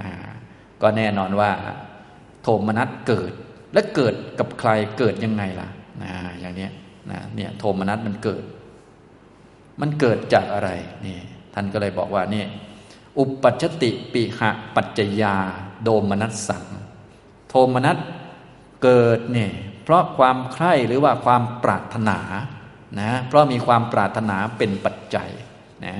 [0.00, 0.10] นะ
[0.82, 1.50] ก็แน่นอนว่า
[2.42, 3.32] โทมนัสเกิด
[3.72, 5.68] และเกิดกับใครเกิดยังไงล่ะ
[6.02, 6.68] นะอย่างนี้
[7.10, 8.42] นะเนี่ยโทมนัสมันเกิด
[9.80, 10.70] มันเกิดจากอะไร
[11.06, 11.16] นี่
[11.54, 12.44] ท่านก็เลยบอกว่านี่
[13.18, 15.36] อุปัชติปิหะปัจจยา
[15.82, 16.64] โดมนัสสัง
[17.48, 17.98] โทมนัส
[18.82, 22.18] เกิดเนี่ยเพราะความใคร่หรือว่าความปรารถนา
[23.00, 25.30] นะเพราะมีความปรารถนาเป็นปัจจัย
[25.86, 25.96] นะ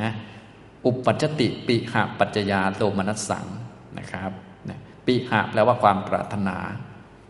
[0.87, 3.47] อุปัชติปิหะปัจจยาโดมนัสสัง
[3.99, 4.31] นะครับ
[5.07, 6.57] ปิหะแปลว่าความปรารถนา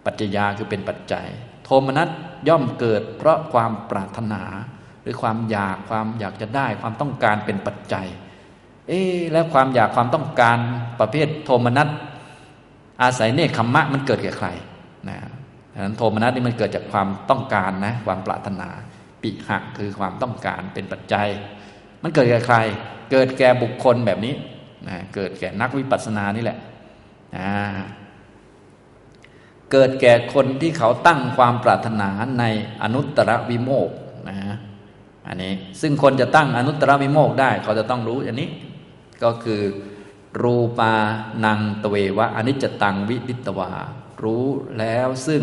[0.04, 1.26] ปัจจยาคือเป็นปัจจัย
[1.64, 2.08] โทมนัส
[2.48, 4.42] ย่อมเกิด เพราะความปรารถนา
[5.02, 8.06] หรือความอยากความอยากจะได้ความต้องการเป็นปัจจัย
[8.90, 10.59] เอ๊แล้วความอยากความต้องการ
[11.00, 11.88] ประเภทโทมนัส
[13.03, 14.48] อาศัยเนคขมมะมันเกิดแก่ใคร
[15.09, 15.18] นะ
[15.72, 18.68] ดังนั้นโทมนัสนี่มันเกิดจากความต้องการนะความปรารถนา
[19.22, 21.29] ปิหะคือความต้องการเป็นปัจจัย
[22.03, 22.57] มันเกิดแก่ใคร
[23.11, 24.35] เกิดแก่บุคคลแบบนี้
[24.88, 26.59] นะเกิดแก่นักวิปัสสนานี่แหละ
[29.72, 32.44] เกิดแก่คนที่เขาตั้งความปรารถนาใน
[32.83, 33.90] อนุตตรวิโมก
[34.29, 34.38] นะ
[35.29, 38.48] อันนี้ซึ่งคนจะตั้งอนุตตรวิโมกได้ เขาจะต้องรู้อันนี้
[39.22, 39.62] ก็คือ
[40.42, 40.94] รูปา
[41.44, 43.72] นังตเววะอนิจจตังวิดิตวา
[44.22, 44.46] รู้
[44.78, 45.42] แล้วซึ่ง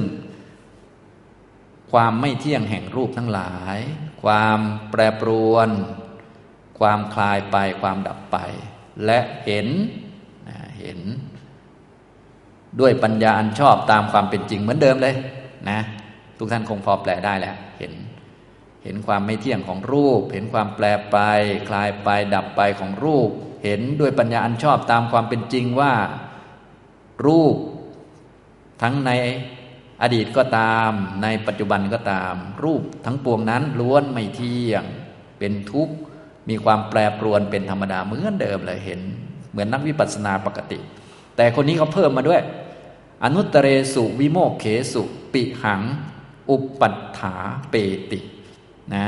[1.91, 3.77] ความไม่เที่ยงแห่งรูปทั้งหลาย
[4.23, 4.59] ความ
[4.91, 5.69] แปรปรวน
[6.79, 8.37] ความคลายไปความดับไป
[9.05, 9.67] และเห็น
[10.79, 10.99] เห็น
[12.79, 15.15] ด้วยปัญญาอันชอบตามความเป็นจริงเหมือนเดิมเลย
[15.69, 15.79] นะ
[16.37, 17.93] ทุกท่านคงพอแปลได้แล้วเห็น
[18.83, 21.17] เห็นความไม่เที่ยงของรูป เห็นความแปรไป
[21.69, 23.31] คลายไปดับไปของรูป
[23.63, 25.93] เห็นด้วยปัญญาอันชอบตามความเป็นจริงว่า
[27.25, 27.55] รูป
[28.81, 29.11] ทั้งใน
[30.01, 30.91] อดีตก็ตาม
[31.23, 34.83] ในปัจจุบันก็ตาม รูปทั้งปวงนั้นล้วนไม่เที่ยง
[35.39, 35.95] เป็นทุกข์
[36.49, 38.99] มีความแปรปรวนเป็นธรรมดาเหมือนเดิมเลยเห็น
[39.51, 40.79] เหมือนนักวิปัสสนาปกติ
[41.35, 42.41] แต่คนนี้เขาเพิ่มมาด้วย
[43.23, 45.01] อนุตเรสุวิโมกเขสุ
[45.33, 45.81] ปิหัง
[46.49, 47.35] อุปัฏฐา
[47.69, 47.75] เป
[48.11, 48.19] ติ
[48.95, 49.07] นะ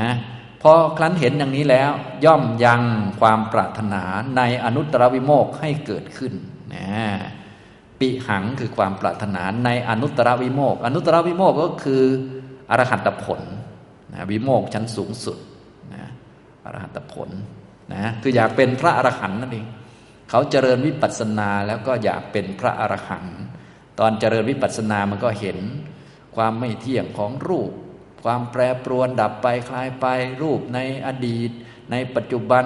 [0.62, 1.90] พอครั้นเห็นอย่างนี้แล้ว
[2.24, 2.82] ย่อมยัง
[3.20, 4.02] ความปรารถนา
[4.36, 6.32] ในอนุตตรวิโมกให้เกิดขึ้น
[6.74, 6.88] นะ
[7.98, 12.02] ปิหังคือความปรารถนาในอนุตตรวิโมกอนุตตรวิโมกก็คือ
[12.70, 13.40] อรหัตผล
[14.12, 15.38] นะวิโมกชั้นสูงสุด
[15.94, 16.04] นะ
[16.64, 17.28] อรหัตผล
[17.94, 19.66] นะคืออยากเป็นพระอรหันต์นั่นเอง
[20.30, 23.38] เขาเจริญวิปัสสนาแล้วก็อยากเป็นพระอรหันต์
[23.98, 25.58] ตอนเจริญวิปัสสนามันก็เห็น
[26.36, 27.70] ความไม่เที่ยงของรูป
[28.24, 30.06] ความแปรปรวนดับไปคลายไป
[30.42, 31.50] รูปในอดีต
[31.90, 32.64] ในปัจจุบัน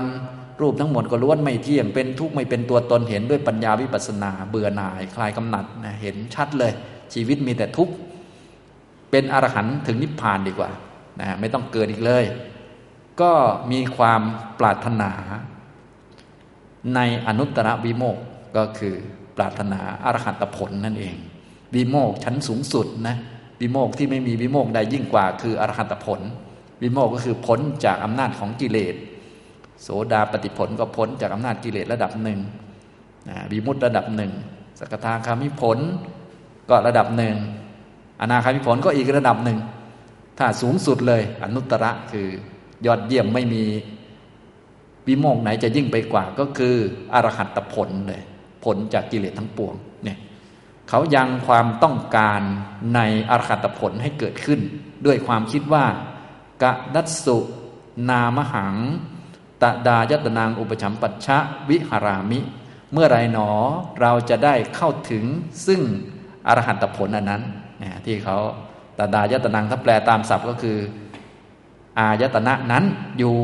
[0.60, 6.72] รูปทั้งหมดก็ล้วนไม่เที่ยงเป็นทุกข์ไม่เป็นตัวตนเห็นด้วยปัญญาวิปัสสนา เบื่อหน่าย คลายกำหนัดนะเห็นชัดเลย
[7.14, 7.94] ชีวิตมีแต่ทุกข์
[9.10, 10.70] เป็นอรหันต์ถึงนิพพานดีกว่า
[11.20, 12.24] นะไม่ต้องเกิดอีกเลย
[13.20, 13.32] ก็
[13.72, 14.22] มีความ
[14.60, 15.10] ปรารถนา
[16.94, 18.16] ในอนุตตรวิโมก
[18.56, 18.94] ก็คือ
[19.36, 21.16] ปรารถนาอรหัตผลนั่นเอง
[21.74, 23.16] วิโมกชั้นสูงสุดนะ
[23.64, 26.20] วิโมกที่ไม่มีวิโมกใดยิ่งกว่า คืออรหัตผล
[26.82, 28.94] วิโมกก็คือพ้นจากอำนาจของกิเลส
[29.82, 32.40] โสดาปฏิผลก็พ้นจากอำนาจกิเลสระดับหนึ่ง
[33.52, 34.32] วิมุตตระดับหนึ่ง
[34.78, 35.78] สกทาคามิผล
[36.70, 37.36] ก็ระดับหนึ่ง
[38.20, 39.58] อนาคามิผลก็อีกระดับหนึ่ง
[40.38, 42.28] ถ้าสูงสุดเลยอนุตตระคือ
[42.86, 43.64] ยอดเยี่ยมไม่มี
[45.06, 46.74] วิโมกไหนจะยิ่งไปกว่าก็คือ
[47.14, 48.22] อรหัตผลเลย
[48.64, 49.74] ผลจากกิเลสทั้งปวง
[50.04, 50.18] เนี่ย
[50.88, 52.40] เขายังความต้องการ
[52.94, 54.60] ในอรหัตผลให้เกิดขึ้น
[55.06, 55.84] ด้วยความคิดว่า
[56.62, 57.38] กะดัสสุ
[58.10, 58.76] นามหัง
[59.62, 62.40] ตะดายตนางอุปชัมปัชชะวิหารามิ
[62.92, 63.50] เมื่อไรหนอ
[64.00, 65.24] เราจะได้เข้าถึง
[65.66, 65.80] ซึ่ง
[66.48, 67.42] อรหันตผลอันนั้น
[68.04, 68.36] ที่เขา
[68.98, 70.78] ตดายตนางถ้าแปลตามศัพท์ก็คือ
[71.98, 72.84] อายตนะนั้น
[73.18, 73.34] อยู่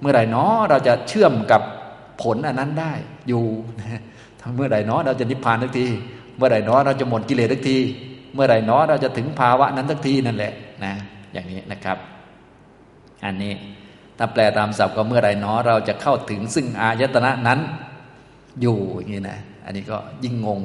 [0.00, 1.62] เมื่อไรหนอเราจะเชื่อมกับ
[2.22, 2.92] ผลอันนั้นได้
[3.28, 3.44] อยู่
[4.54, 5.88] เมื่อไรหนอเราจะนิพพานทักที
[6.36, 7.78] เมื่อไรหนอเราจะหมดกิเลสทักที
[8.34, 10.52] เมื่อไรหนอเราจะถึงภาวะนั้นทักทีนั่นแหละ
[10.84, 10.92] นะ
[11.32, 11.98] อย่างนี้นะครับ
[13.24, 13.52] อันนี้
[14.18, 17.60] ถ้าแปลตามศัพท์ก็เมื่อไรเนาะเราจะเข้าถึงซึ่งอายตนะนั้น
[18.60, 20.60] อยู่อย่างนี้นะอันนี้ก็ยิ่งงง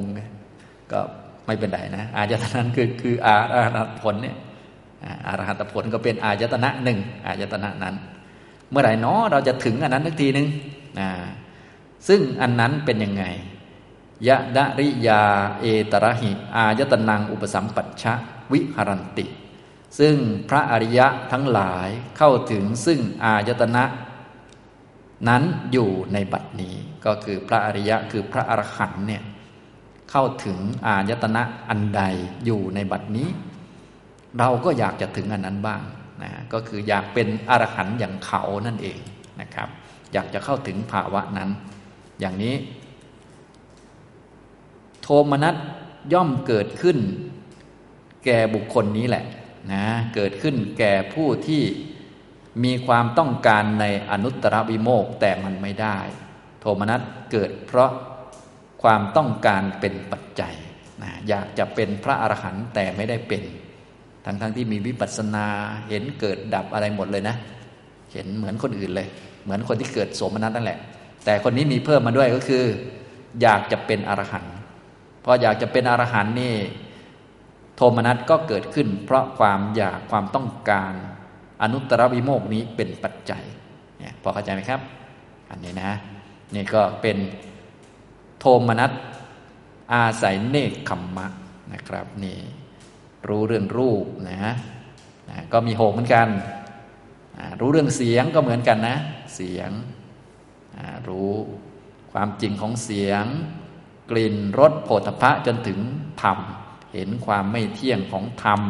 [0.92, 1.00] ก็
[1.46, 4.36] ไม่เป็นไรนะอายตนะนั้นคือคืออารหัตผลเนี่ย
[5.26, 7.94] อารหัตผลก็เป็นอายตนะหนึ่งอายตนะนั้น
[8.70, 10.46] เมื่อไหร่เนาะเราจะถึงอันนั้นทักทีหนึ่ง
[12.08, 13.24] ซึ่งอันนั้นเป็นยังไง
[14.28, 15.22] ยะดะริยา
[15.60, 18.14] เอตระหิ อายตนังอุปสัมปัชชะ
[18.52, 19.26] วิหรันติ
[19.98, 20.16] ซึ่ง
[20.48, 23.84] พระอริยะทั้งหลายเข้าถึงซึ่งอายตนะ
[25.28, 26.74] นั้นอยู่ในบัดนี้
[27.06, 29.22] ก็คือพระอริยะคือพระอรหันต์เนี่ย
[30.10, 32.02] เข้าถึงอายตนะอันใด
[32.44, 33.28] อยู่ในบัดนี้
[34.38, 35.82] เราก็อยากจะถึงอันนั้นบ้าง
[36.22, 38.98] นะก็คืออยากเป็นอรหันต์อย่างเขานั่นเอง
[39.40, 39.68] นะครับ
[40.12, 41.50] อยากจะเข้าถึงภาวะนั้น
[42.20, 42.54] อย่างนี้
[45.02, 45.56] โทมนัส
[46.12, 46.98] ย่อมเกิดขึ้น
[48.24, 49.24] แก่บุคคลนี้แหละ
[49.72, 49.84] นะ
[50.14, 51.62] เกิดขึ้นแก่ผู้ที่
[52.64, 55.98] มีความต้องการในอนุตตรวิโมกแต่มันไม่ได้
[56.60, 57.00] โทมนัส
[57.32, 57.90] เกิดเพราะ
[58.82, 60.54] ความต้องการเป็นปัจจัย
[61.02, 63.42] นะอยากจะเป็นพระอรหันต์แต่ไม่ได้เป็น
[64.24, 65.46] ทั้งๆทที่มีวิปัสสนา
[65.88, 67.36] เห็นเกิดดับอะไรหมดเลยนะ
[68.12, 69.08] เห็นเหมือนคนอื่นเลย
[69.44, 70.78] เหมือนคนที่เกิดโสมนัสนั่นแหละ
[71.24, 72.64] แต่คนนี้มีเพิ่มมาด้วยก็คือ
[73.42, 74.54] อยากจะเป็นอรหันต์
[75.24, 76.54] พออยากจะเป็นอรหันต์นี่
[77.76, 80.92] โทมนัสก็เกิดขึ้น เพราะความอยากความต้องการ
[81.62, 83.44] อนุตตรวิโมกนี้เป็นปัจจัย
[83.98, 84.80] เนี่ยพอเข้าใจไหมครับ
[85.50, 85.92] อันนี้นะ
[86.54, 87.16] นี่ก็เป็น
[88.38, 88.92] โทมนัส
[89.92, 91.26] อาศัยเนคขมมะ
[91.72, 92.38] นะครับนี่
[93.28, 94.52] รู้เรื่องรูปนะ
[95.30, 96.28] นะก็มีโหกเหมือนกัน
[97.60, 98.96] รู้เรื่องเสียงก็เหมือนกันนะ
[99.34, 99.70] เสียง
[101.08, 101.32] รู้
[102.12, 103.24] ความจริงของเสียง
[104.12, 105.78] กลิ่นรสโผฏฐะจนถึง
[106.22, 106.38] ธรรม
[106.92, 108.60] เห็นความไม่เที่ยงของธรรม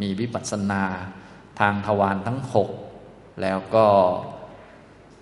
[0.00, 0.84] มีวิปัสสนา
[1.60, 2.70] ทางทวารทั้งหก
[3.42, 3.86] แล้วก็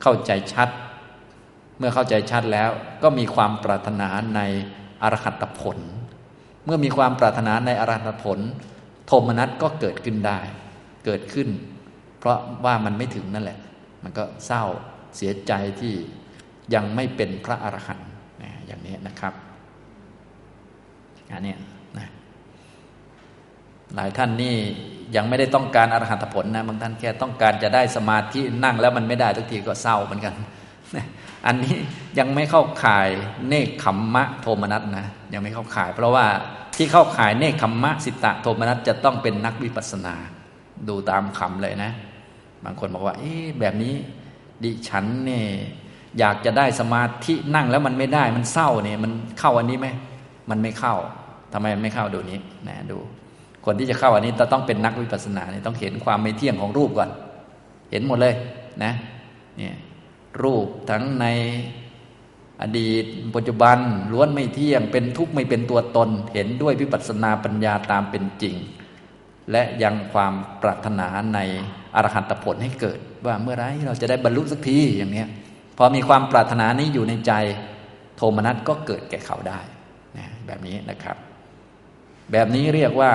[0.03, 0.69] เข้าใจชัด
[1.79, 2.71] เมื่อเข้าใจชัดแล้ว
[3.03, 4.41] ก็มีความปรารถนาใน
[5.03, 5.79] อรหัตผล
[6.65, 8.39] เมื่อมีความปรารถนาในอรหัตผล
[9.07, 10.39] โทมนัสก็เกิดขึ้นได้
[11.05, 11.49] เกิดขึ้น
[12.19, 13.59] เพราะว่ามันไม่ถึงนั่นแหละ
[14.03, 14.65] มันก็เศร้า
[15.17, 15.95] เสียใจที่
[16.75, 18.11] ยังไม่เป็นพระอรหันต์
[18.67, 19.35] อย่างนี้นะครับ
[21.33, 21.55] อันนี้
[21.99, 22.07] นะ
[23.95, 24.55] หลายท่านนี่
[25.17, 30.35] ยังไม่ได้ต้องการอรหัตผลนะบางท่านแค่ต้องการจะได้สมาธินั่งแล้วมันไม่ได้ทุกทีก็เศร้าเหมือนกัน
[31.47, 31.77] อันนี้
[32.19, 33.09] ยังไม่เข้าข่าย
[33.49, 36.27] เนคขมมะโทมนัสนะยังไม่เข้าข่าย เพราะว่า
[36.77, 40.15] ที่เข้าข่ายเนคขมมะสิตะโทมนัสจะต้องเป็นนักวิปัสสนา
[40.89, 41.91] ดูตามคำเลยนะ
[42.65, 43.95] บางคนบอกว่า เอ๊แบบนี้
[44.65, 45.47] ดิฉันเนี่ย
[46.19, 49.89] อยากจะได้สมาธินั่งแล้วมันไม่ได้มันเศร้าเนี่ยมันเข้าอันนี้ไหม
[50.51, 50.95] มันไม่เข้า
[51.53, 52.99] ทำไมมันไม่เข้าดูนี้นะดู
[53.65, 57.11] คนที่จะเข้าอันนี้ต้องเป็นนักวิปัสสนาเนี่ยต้องเห็นความไม่เที่ยงของรูปก่อน
[57.91, 58.35] เห็นหมดเลย
[58.85, 58.93] นะ
[59.59, 59.75] เนี่ย
[60.43, 61.27] รูปทั้งใน
[62.63, 63.05] อดีต
[63.37, 63.79] ปัจจุบัน
[64.13, 68.55] ล้วนไม่เที่ยงเป็นทุกข์ไม่เป็นตัวตน เห็นด้วยวิปัสสนาปัญญาตามเป็นจริง
[69.51, 71.39] และยังความปรารถนาใน
[71.95, 75.25] อรหันตผลให้เกิด ว่าเมื่อไรเราจะได้บรรลุสักทีอย่างนี้
[75.77, 77.33] พอมีความปรารถนานี้อยู่ในใจ
[78.17, 79.61] โทมนัสก็เกิดแก่เขาได้
[80.19, 81.17] นะแบบนี้นะครับ
[82.33, 83.13] แบบนี้เรียกว่า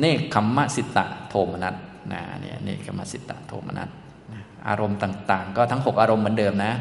[0.00, 1.74] เนคขมมสิตะโทมนัส
[2.12, 3.88] นะเนี่ยเนคขมมสิตะโทมนัส
[4.68, 6.72] อารมณ์ต่าง ๆ ก็ทั้งหกอารมณ์เหมือนเดิมนะ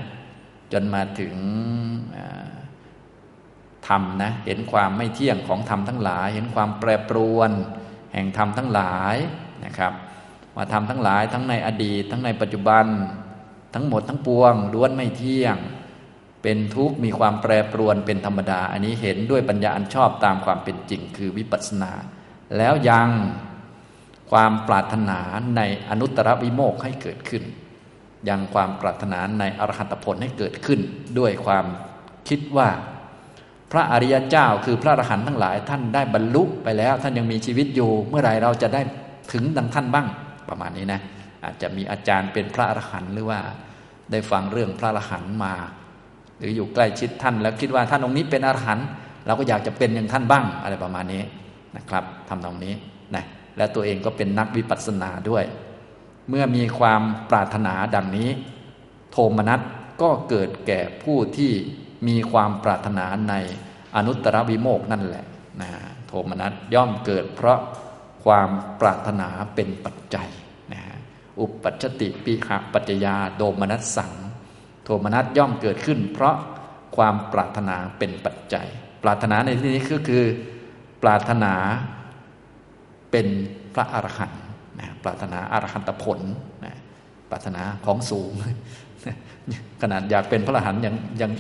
[0.74, 1.36] จนมาถึง
[3.88, 7.52] ธรรมนะเห็นความไม่เที่ยงของธรรมทั้งหลาย เห็นความแปรปรวน
[8.14, 9.16] แห่งธรรมทั้งหลาย
[9.66, 9.94] นะครับ
[10.56, 12.86] ว่าธรรมทั้งหลายทั้งในอดีต ทั้งในปัจจุบัน
[13.74, 15.58] ทั้งหมดทั้งปวงล้วนไม่เที่ยง
[16.44, 21.92] เป็นทุกข์มีความแปรปรวนเป็นธรรมดา อันนี้เห็นด้วยปัญญาอันชอบตามความเป็นจริงคือวิปัสสนา
[22.58, 23.10] แล้วยัง
[24.32, 25.20] ความปรารถนา
[25.58, 27.44] ในอนุตตรวิโมกให้เกิดขึ้น
[28.30, 30.80] ยังความปรารถนาในอรหัตผลให้เกิดขึ้น
[31.20, 31.66] ด้วยความ
[32.30, 32.70] คิดว่า
[33.72, 38.82] พระอริยเจ้าคือพระอรหันต์ทั้งหลายท่านได้บรรลุไปแล้ว ท่านยังมีชีวิตอยู่ เมื่อไรเราจะได้
[39.34, 40.08] ถึงดังท่านบ้าง
[40.50, 41.02] ประมาณนี้นะ
[41.44, 43.40] อาจจะมีอาจารย์เป็นพระอรหันต์หรือว่า
[44.12, 45.54] ได้ฟังเรื่องพระอรหันต์มา
[46.38, 48.86] หรืออยู่ใกล้ชิดท่าน แล้วคิดว่าท่านองค์นี้เป็นอรหันต์
[49.26, 51.24] เราก็อยากจะเป็นอย่างท่านบ้างอะไรประมาณนี้
[51.78, 52.74] นะครับทำตรงนี้
[53.16, 53.26] นะ
[53.58, 55.46] และตัวเองก็เป็นนักวิปัสสนาด้วย
[56.30, 58.30] เมื่อมีความปรารถนาดังนี้
[59.12, 59.60] โทมนัส
[60.02, 61.52] ก็เกิดแก่ผู้ที่
[62.08, 63.34] มีความปรารถนาใน
[63.96, 65.26] อนุตตรวิโมกนั่นแหละ
[65.62, 65.70] นะ
[66.08, 67.60] โทมนัสย่อมเกิดเพราะ
[68.24, 68.50] ความ
[68.82, 70.30] ปรารถนาเป็นปัจจัย
[71.40, 74.12] อุปปัชติปิหะปัจจยาโดมนัสสัง
[74.84, 76.36] โทมนัสย่อมเกิดขึ้น เพราะ
[76.96, 78.68] ความปรารถนาเป็นปัจจัย
[79.04, 80.24] ปรารถนาในที่นี้ก็คือ
[81.04, 81.54] ปรารถนา
[83.12, 83.28] เป็น
[83.74, 84.42] พระอรหันต์
[84.80, 86.20] นะปรารถนาอรหันตผล
[86.66, 86.76] นะ
[87.30, 88.32] ปรารถนาของสูง
[89.82, 91.32] ขนาดอยากเป็นพระอรหันต์ยังยัง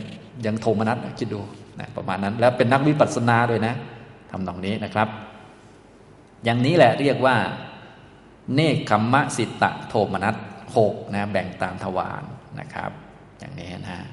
[0.45, 1.41] ยังโทมนัสคิดดู
[1.80, 3.73] นะประมาณนั้น แล้วเป็นนักวิปัสสนาด้วยนะ
[4.32, 5.08] ทำตรงนี้นะครับ
[6.45, 7.36] อย่างนี้แหละเรียกว่า
[8.54, 10.36] เนคขมมะสิตะโทมนัส
[10.77, 12.23] หกนะแบ่งตามทวาร
[12.60, 12.91] นะครับ
[13.39, 14.06] อย่างนี้นะ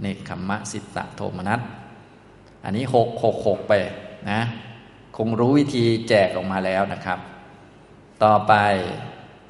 [0.00, 1.60] เนคขมมะสิตะโทมนัส
[2.64, 3.72] อันนี้หกหกหกไป
[4.30, 4.40] นะ
[5.16, 7.18] คงรู้วิธีแจกออกมาแล้วนะครับ
[8.24, 8.54] ต่อไป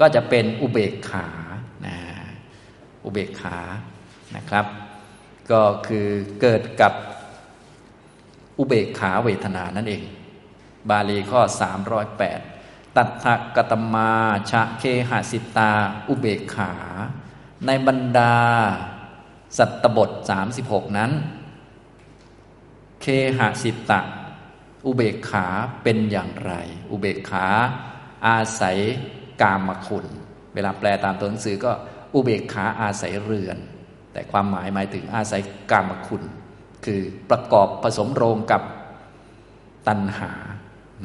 [0.01, 1.29] ก็จะเป็นอุเบกขา
[1.87, 1.97] นะ
[3.05, 3.59] อุเบกขา
[4.37, 4.67] นะครับ
[5.51, 6.09] ก็คือ
[6.41, 6.93] เกิดกับ
[8.59, 10.03] อุเบกขาเวทนานั่นเอง
[10.91, 11.41] บาลีข้อ
[12.01, 12.50] 308
[13.01, 14.11] ตัทธกตมา
[14.51, 15.73] ชะเคหสิตา
[16.09, 16.73] อุเบกขา
[17.67, 18.35] ในบรรดา
[19.59, 20.11] สัตตบท
[20.53, 21.13] 36 นั้น
[23.01, 23.07] เค
[23.39, 24.01] หสิตะ
[24.87, 25.47] อุเบกขา
[25.83, 26.53] เป็นอย่างไร
[26.91, 27.47] อุเบกขา
[28.27, 28.79] อาศัย
[29.43, 30.07] กามคุณ
[30.55, 31.73] เวลาแปลตามตัวหนังสือก็
[32.15, 33.59] อุเบกขาอาศัยเรือน
[34.13, 36.23] แต่ความหมายหมายถึงอาศัยกามคุณ
[36.85, 38.63] คือประกอบผสมโรงกับ
[39.89, 40.33] ตัณหา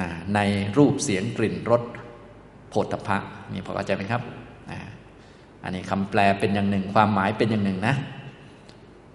[0.01, 0.39] นะใน
[0.77, 1.81] รูปเสียงกลิ่นรส
[2.69, 3.17] โผฏฐะ
[3.53, 4.21] นี่พอเข้าใจไหมครับ
[4.71, 4.79] นะ
[5.63, 7.95] อันนี้คำแปลเป็นอย่างหนึ่ง ความหมายเป็นอย่างหนึ่งนะ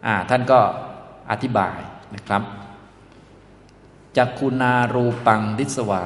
[0.06, 0.60] อ่าท่านก็
[1.30, 1.78] อธิบาย
[2.14, 2.42] นะครับ
[4.16, 6.04] จักคุณารูปังดิสวา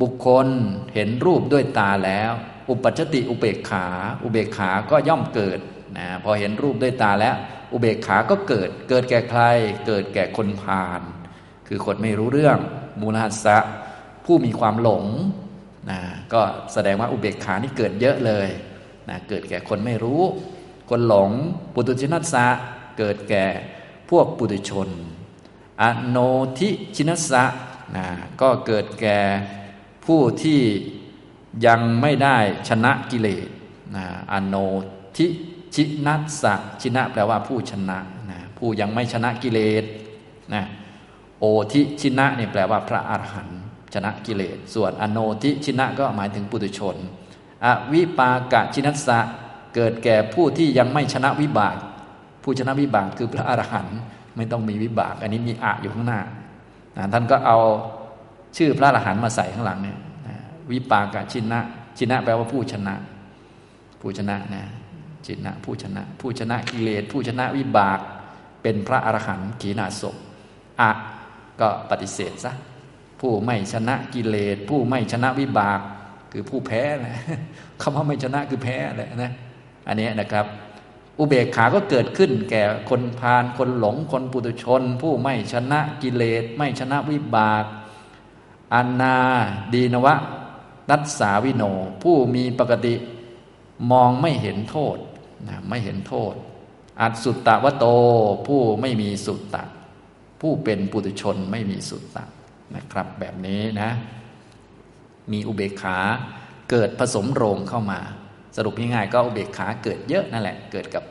[0.00, 0.46] บุคคล
[0.94, 2.32] เห็นรูปด้วยตาแล้ว
[2.70, 3.86] อุปัชติอุเบกขา
[4.22, 5.58] อุเบกขาก็ย่อมเกิด
[5.98, 7.34] นะพอเห็นรูปด้วยตาแล้ว
[7.72, 9.42] อุเบกขาก็เกิด เกิดแก่ใคร
[9.86, 11.00] เกิดแก่คนพาล
[11.68, 12.58] คือคนไม่รู้เรื่อง
[13.00, 13.56] มูลหัสะ
[14.24, 15.04] ผู้มีความหลง
[15.90, 16.00] นะ
[16.32, 16.40] ก็
[16.72, 18.48] แสดงว่าอุเบกขานี่เกิดเยอะเลย
[19.08, 20.22] นะเกิดแก่คนไม่รู้
[20.90, 21.30] คนหลง
[21.74, 22.46] ปุตุชินัสสะ
[22.98, 23.44] เกิดแก่
[24.10, 24.88] พวกปุตุชน
[25.82, 26.18] อโน
[26.58, 27.44] ทิชินัสสะ
[27.96, 28.06] นะ
[28.40, 29.18] ก็เกิดแก่
[30.04, 30.60] ผู้ที่
[31.66, 32.36] ยังไม่ได้
[32.68, 33.48] ชนะกิเลส
[33.96, 34.54] นะอโน
[35.16, 35.26] ทิ
[35.74, 37.98] ชินัสสะชินะแปลว่าผู้ชนะ
[38.30, 39.84] นะผู้ยังไม่ชนะกิเลส
[40.54, 40.62] นะ
[41.44, 43.58] โอทิชินะเนี่ยแปลว่าพระอรหันต์
[43.94, 46.96] ชนะกิเลส ส่วนอโนทิชินะก็หมายถึงปุถุชน
[47.64, 49.18] อวิปากะชินัสสะ
[49.74, 51.76] เกิดแก่ผู้ที่ยังไม่ชนะวิบาก
[52.42, 53.98] ผู้ชนะวิบากคือพระอรหันต์
[54.36, 56.20] ไม่ต้องมีวิบาก อันนี้มีอะอยู่ข้างหน้า
[57.12, 57.58] ท่านก็เอา
[58.56, 59.98] ชื่อพระอรหันต์มาใส่ข้างหลังเนี่ย
[60.72, 61.60] วิปากชินะ
[61.98, 62.94] ชินะแปลว่าผู้ชนะ
[64.00, 64.62] ผู้ชนะนะ
[65.26, 67.98] ชินะ ผู้ชนะ ผู้ชนะกิเลส ผู้ชนะวิบาก
[68.62, 70.16] เป็นพระอรหันต์ขีณาศพ
[70.80, 70.90] อะ
[71.60, 72.52] ก็ปฏิเสธซะ
[73.20, 75.80] ผู้ไม่ชนะกิเลส ผู้ไม่ชนะวิบาก
[76.32, 77.14] คือผู้แพ้นะ
[77.82, 79.32] คำว่าไม่ชนะคือแพ้แหละนะ
[79.88, 80.46] อันนี้นะครับ
[81.18, 87.64] อุเบกขาก็เกิดขึ้น แก่คนพาลคนหลงคนปุถุชน ผู้ไม่ชนะกิเลส ไม่ชนะวิบาก
[88.74, 89.16] อันนา
[89.74, 90.14] ดีนวะ
[90.90, 91.62] นัสสาวิโน
[92.02, 92.94] ผู้มีปกติ
[93.90, 94.96] มองไม่เห็นโทษ
[95.48, 96.34] นะไม่เห็นโทษ
[97.00, 97.86] อัสุตตะวะโต
[98.46, 99.62] ผู้ไม่มีสุตตะ
[100.46, 102.24] ผู้เป็นปุถุชนไม่มีสุตตะ
[102.76, 103.90] นะครับ แบบนี้นะ
[105.32, 105.98] มีอุเบกขา
[106.70, 108.00] เกิดผสมโรงเข้ามา
[108.56, 111.04] สรุปง่ายๆก็อุเบกขาเกิดเยอะนั่นแหละ เกิดกับ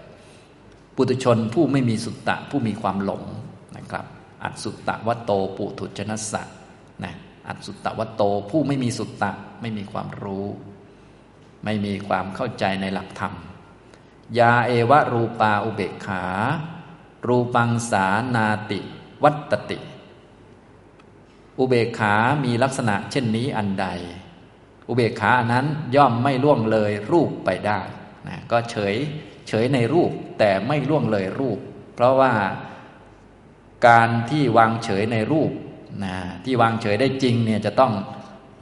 [0.95, 3.23] ปุถุชนผู้ไม่มีสุตตะ ผู้มีความหลง
[3.77, 4.05] นะครับ
[4.43, 6.43] อัตสุตตะวัตโตปุถุชนัสสะ
[7.03, 7.13] นะ
[7.47, 9.31] อัตสุตตะวัตโตผู้ไม่มีสุตตะ
[9.61, 10.47] ไม่มีความรู้
[11.65, 13.33] ไม่มีความเข้าใจในหลักธรรม
[14.39, 16.23] ยาเอวะรูปาอุเบกขา
[17.27, 18.05] รูปังสา
[18.35, 18.81] นาติ
[19.23, 19.77] วัตติ
[21.59, 22.15] อุเบกขา
[22.45, 23.87] มีลักษณะเช่นนี้อันใด
[24.89, 27.81] อุเบกขาอันนั้นย่อมไม่ล่วงเลยรูปไปได้
[28.27, 28.95] นะก็เฉย
[29.47, 31.59] เฉยในรูปแต่ไม่ล่วงเลยรูป
[31.95, 32.33] เพราะว่า
[33.87, 35.51] การที่วางเฉยในรูป
[36.05, 36.15] นะ
[36.45, 37.93] ที่วางเฉยได้จริงเนี่ยจะต้อง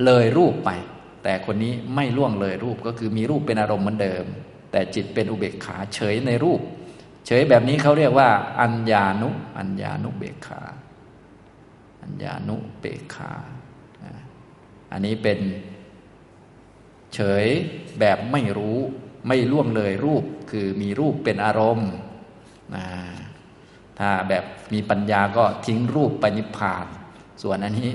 [0.06, 0.70] เลยรูปไป
[1.24, 4.26] แต่คนนี้ไม่ล่วงเลยรูปก็คือมีรูปเป็นอารมณ์เหมือนเดิม
[4.72, 6.62] แต่จิตเป็นอุเบกขาเฉยในรูป
[7.26, 8.30] เฉยแบบนี้เขาเรียกว่า
[8.62, 10.62] อัญญานุ อัญญานุเบกขา
[12.02, 13.32] อัญญานุเปกขา
[14.92, 15.40] อันนี้เป็น
[17.14, 17.46] เฉย
[18.00, 18.78] แบบไม่รู้
[19.28, 21.92] ไม่ล่วงเลยรูปคือมีรูปเป็นอารมณ์
[24.00, 24.44] ถ้าแบบ
[24.74, 26.86] มีปัญญาก็ทิ้งรูปไปนิพพาน
[27.44, 27.90] ส่วนอันนี้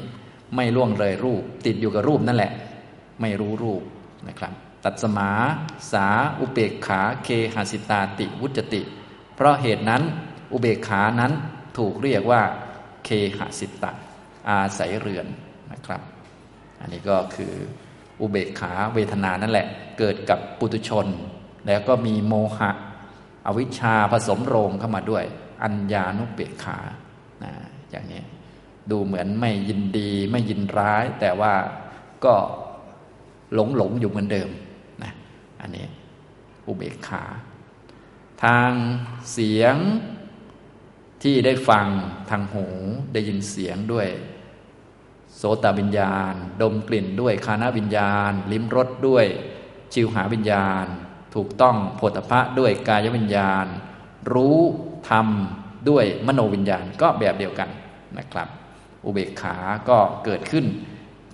[0.54, 2.52] ไม่ล่วงเลยรูป ติดอยู่กับรูปนั่นแหละ
[3.20, 3.82] ไม่รู้รูป
[4.28, 4.52] นะครับ
[4.84, 5.30] ตัดสมา
[5.92, 6.06] สา
[6.38, 8.82] อุเบกขา เคหสิตาติ วุจติ
[9.36, 10.02] เพราะเหตุนั้น
[10.52, 11.32] อุเบกขานั้น
[11.78, 12.42] ถูกเรียกว่า
[13.04, 13.08] เค
[13.38, 13.92] หสิตะ
[14.48, 15.26] อาศัยเรือน
[15.72, 16.00] นะครับ
[16.80, 17.52] อันนี้ก็คือ
[18.20, 19.66] อุเบกขาเวทนานั่นแหละ
[19.98, 21.06] เกิดกับปุตุชน
[21.66, 22.70] แล้วก็มีโมหะ
[23.46, 25.24] อวิชชาผสมโรงเข้ามาด้วย
[25.62, 26.78] อัญญานุเบกขา
[27.44, 27.52] นะ
[27.90, 28.22] อย่างนี้
[28.90, 31.52] ดูเหมือนไม่ยินดีไม่ยินร้าย แต่ว่า
[32.24, 32.34] ก็
[33.54, 34.50] หลงหลงอยู่เหมือนเดิม
[35.02, 35.12] นะ
[35.60, 35.86] อันนี้
[36.66, 37.22] อุเบกขา
[38.44, 38.72] ทาง
[39.32, 39.76] เสียง
[41.22, 41.86] ที่ได้ฟัง
[42.30, 42.66] ทางหู
[43.12, 44.08] ได้ยินเสียงด้วย
[45.36, 49.26] โสตวิญญาณ ดมกลิ่นด้วยคานาวิญญาณ ลิ้มรสด้วย
[49.92, 50.86] ชิวหาวิญญาณ
[51.34, 53.66] ถูกต้องโพธพะด้วยกายวิญญาณ
[54.32, 54.58] รู้
[55.08, 55.28] ธรรม
[55.88, 57.70] ด้วยมโนวิญญาณก็แบบเดียวกัน
[58.18, 58.48] นะครับ
[59.04, 59.56] อุเบกขา
[59.88, 60.64] ก็เกิดขึ้น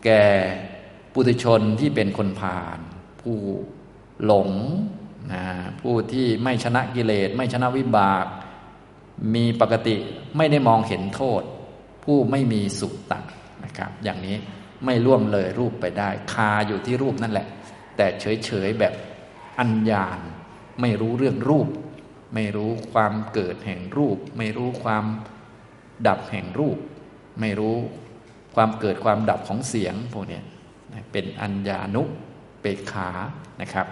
[0.05, 0.25] แก่
[1.13, 2.79] ปุถุชนที่เป็นคนผ่าน
[3.21, 3.37] ผู้
[4.25, 4.51] หลง
[5.81, 8.25] ผู้ที่ไม่ชนะกิเลสไม่ชนะวิบาก
[9.35, 9.97] มีปกติ
[10.37, 11.43] ไม่ได้มองเห็นโทษ
[12.05, 13.25] ผู้ไม่มีสุขตัก
[13.65, 14.37] นะครับ อย่างนี้
[14.85, 17.47] ไม่ล่วงเลยรูปไปได้ คาอยู่ที่รูปนั่นแหละ
[17.97, 18.95] แต่เฉยๆแบบ
[19.59, 20.19] อัญญาณ
[20.81, 21.69] ไม่รู้เรื่องรูป
[22.35, 25.05] ไม่รู้ความเกิดแห่งรูป ไม่รู้ความ
[26.07, 26.79] ดับแห่งรูป
[27.41, 27.77] ไม่รู้
[28.55, 30.41] ความเกิดความดับของเสียงพวกนี้
[31.13, 32.03] เป็นอัญญานุ
[32.61, 33.09] เปกขา
[33.61, 33.87] นะครับ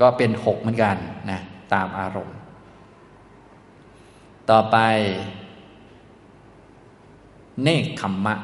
[0.00, 0.96] ก็เป็นหกเหมือนกัน
[1.30, 1.40] นะ
[1.72, 2.36] ตามอารมณ์
[4.50, 4.76] ต่อไป
[7.62, 8.34] เนคขมมะ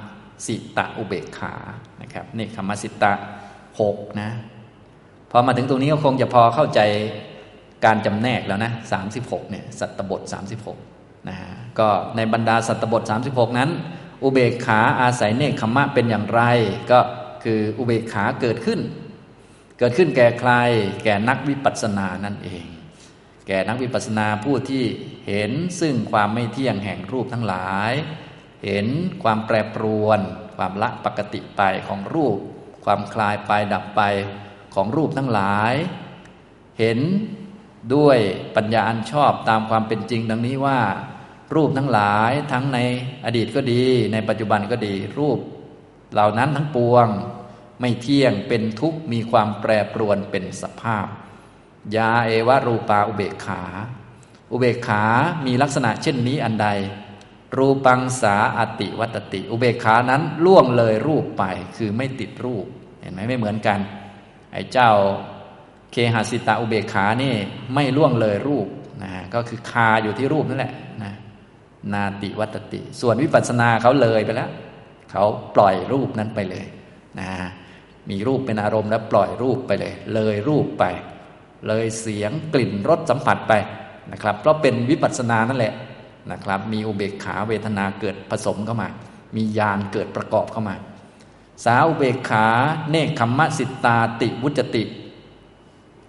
[0.46, 1.54] สิตะอุเบกขา
[2.02, 3.12] นะครับเนคขมมะสิตะ
[3.80, 4.30] หกนะ
[5.30, 6.80] พอมาถึงตรงนี้ก็คงจะพอเข้าใจ
[7.84, 10.78] การจำแนกแล้วนะสามสิบหกเนี่ยสัตตบทสามสิบหก
[11.28, 13.70] นะฮะก็ในบรรดาสัตบทสามสิบหกนั้น
[14.22, 16.42] อุเบกขาอาศัยเนคขมมะเป็นอย่างไร
[16.90, 16.98] ก็
[17.44, 18.80] คืออุเบกขาเกิดขึ้น
[19.82, 20.52] เกิดขึ้นแก่ใคร
[21.04, 22.64] แก่นักวิปัสสนานั่นเอง
[23.46, 24.84] แก่นักวิปัสสนาผู้ที่
[25.28, 27.92] เห็นซึ่งความไม่เที่ยงแห่งรูปทั้งหลาย
[28.64, 28.86] เห็น
[29.22, 30.20] ความแปรปรวน
[30.56, 32.38] ความละปกติไปของรูป
[32.84, 34.02] ความคลายไปดับไป
[34.74, 35.74] ของรูปทั้งหลาย
[36.78, 36.98] เห็น
[37.94, 38.18] ด้วย
[38.56, 40.80] ปัญญาอันชอบตามความเป็นจริงดังนี้ว่า
[41.54, 42.78] รูปทั้งหลายทั้งใน
[43.24, 45.38] อดีตก็ดี ในปัจจุบันก็ดี รูป
[46.12, 47.08] เหล่านั้นทั้งปวง
[47.80, 51.06] ไม่เที่ยงเป็นทุกข์มีความแปรปรวนเป็นสภาพ
[51.96, 53.62] ยาเอวะรูปาอุเบกขา
[54.52, 55.02] อุเบกขา
[55.46, 56.68] มีลักษณะเช่นนี้อันใด
[57.56, 61.44] รูปังสาอติวัตติ อุเบกขานั้นล่วงเลยรูปไป
[61.76, 62.66] คือไม่ติดรูป
[63.00, 63.78] เห็นไหมไม่เหมือนกัน
[64.52, 64.90] ไอ้เจ้า
[65.92, 67.34] เคหสิตาอุเบกขานี่
[67.74, 68.66] ไม่ล่วงเลยรูป
[69.02, 70.72] นะก็คือคาอยู่ที่รูปนั่นแหละ
[71.02, 71.12] นะ
[71.92, 74.50] นาติวัตติ ส่วนวิปัสสนาเขาเลยไปแล้ว
[75.10, 75.24] เขา
[75.54, 76.66] ปล่อยรูปนั้นไปเลย
[77.20, 77.30] นะ
[78.10, 80.84] มีรูปเป็นอารมณ์แล้วปล่อยรูปไปเลย เลยรูปไป
[81.66, 83.52] เลยเสียงกลิ่นรสสัมผัสไป
[84.12, 85.74] นะครับ เพราะเป็นวิปัสสนานั่นแหละ
[86.32, 88.88] นะครับ มีอุเบกขาเวทนาเกิดผสมเข้ามา
[89.36, 90.76] มีญาณเกิดประกอบเข้ามา
[91.64, 92.46] สาอุเบกขา
[92.90, 94.84] เนคขมมะสิตาติวุจติ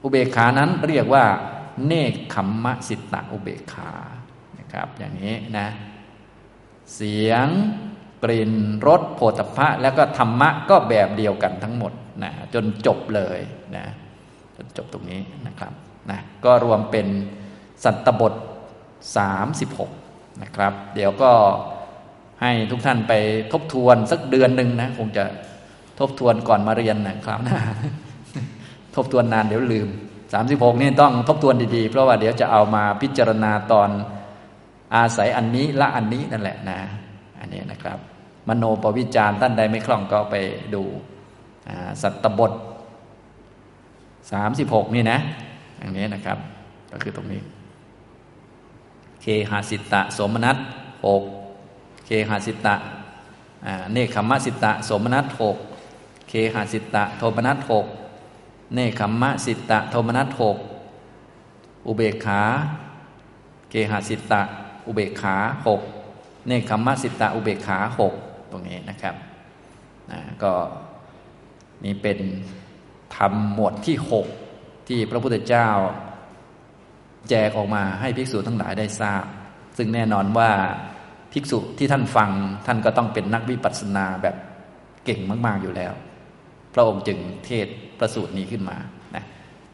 [0.04, 1.26] อุเบกขานั้นเรียกว่า
[1.86, 3.92] เนคขมมะสิตาอุเบกขา
[4.60, 5.68] นะครับ อย่างนี้นะ
[6.96, 7.48] เสียง
[8.24, 8.52] กลิ่น
[8.88, 11.92] รสโผฏฐะแล้วก็ธรรมะก็แบบเดียวกันทั้งหมด
[12.24, 13.40] นะจนจบเลย
[13.76, 13.86] นะ
[14.56, 15.74] จนจบตรงนี้นะครับ
[16.10, 17.08] นะก็รวมเป็น
[17.84, 18.34] สัตตบท
[19.78, 21.32] 36 นะครับ เดี๋ยวก็
[22.42, 23.14] ให้ทุกท่านไป
[23.52, 25.24] ทบทวนสักเดือนหนึ่งนะ คงจะ
[26.00, 27.54] ทบทวนก่อนมาเรียนนะครับนะ
[28.96, 29.90] ทบทวนนานเดี๋ยวลืม
[30.36, 33.90] 36 นี่ต้องทบทวนดีๆ เพราะว่าเดี๋ยวจะเอามาพิจารณาตอน
[34.96, 36.80] อาศัยอันนี้ละอันนี้นั่นแหละนะ
[37.40, 38.00] อันนี้นะครับ
[38.48, 40.36] มโนปวิจารท่านใดไม่คล่องก็ไป
[40.74, 40.84] ดู
[42.02, 42.52] สัตตบท
[44.32, 45.18] สามสิบหกนี่นะ
[45.80, 46.38] อย่างนี้นะครับ
[46.92, 47.42] ก็คือตรงนี้
[49.22, 50.58] เคหาสิตะ สมนัต
[51.06, 51.24] หก
[52.06, 52.76] เคหาสิตะ
[53.94, 55.58] เนคขมะสิตะ สมนัตหก
[56.30, 57.86] เคหาสิตะ โทมนัตหก
[58.74, 60.58] เนคขมะสิตะ โทมนัตหก
[61.88, 62.42] อุเบกขา
[63.70, 64.42] เคหาสิตะ
[64.86, 65.36] อุเบกขา
[65.68, 65.82] หก
[66.48, 68.14] เนคขมะสิตะ อุเบกขาหก
[68.52, 69.16] ตรงนี้นะครับ
[70.12, 70.54] นะก็
[71.86, 72.20] นี่เป็น
[73.18, 74.28] ธรรมหมวดที่หก
[74.88, 75.70] ที่พระพุทธเจ้า
[77.30, 79.26] แจกออกมาให้ภิกษุทั้งหลายได้ทราบ
[79.78, 80.50] ซึ่งแน่นอนว่า
[81.34, 82.30] ภิกษุที่ท่านฟัง
[82.66, 84.36] ท่านก็ต้องเป็นนักวิปัสสนาแบบ
[85.06, 85.94] เก่งมาก ๆอยู่แล้ว
[86.74, 87.68] พระองค์จึงเทศ
[88.00, 88.78] ประสูตรนี้ขึ้นมา
[89.16, 89.24] นะ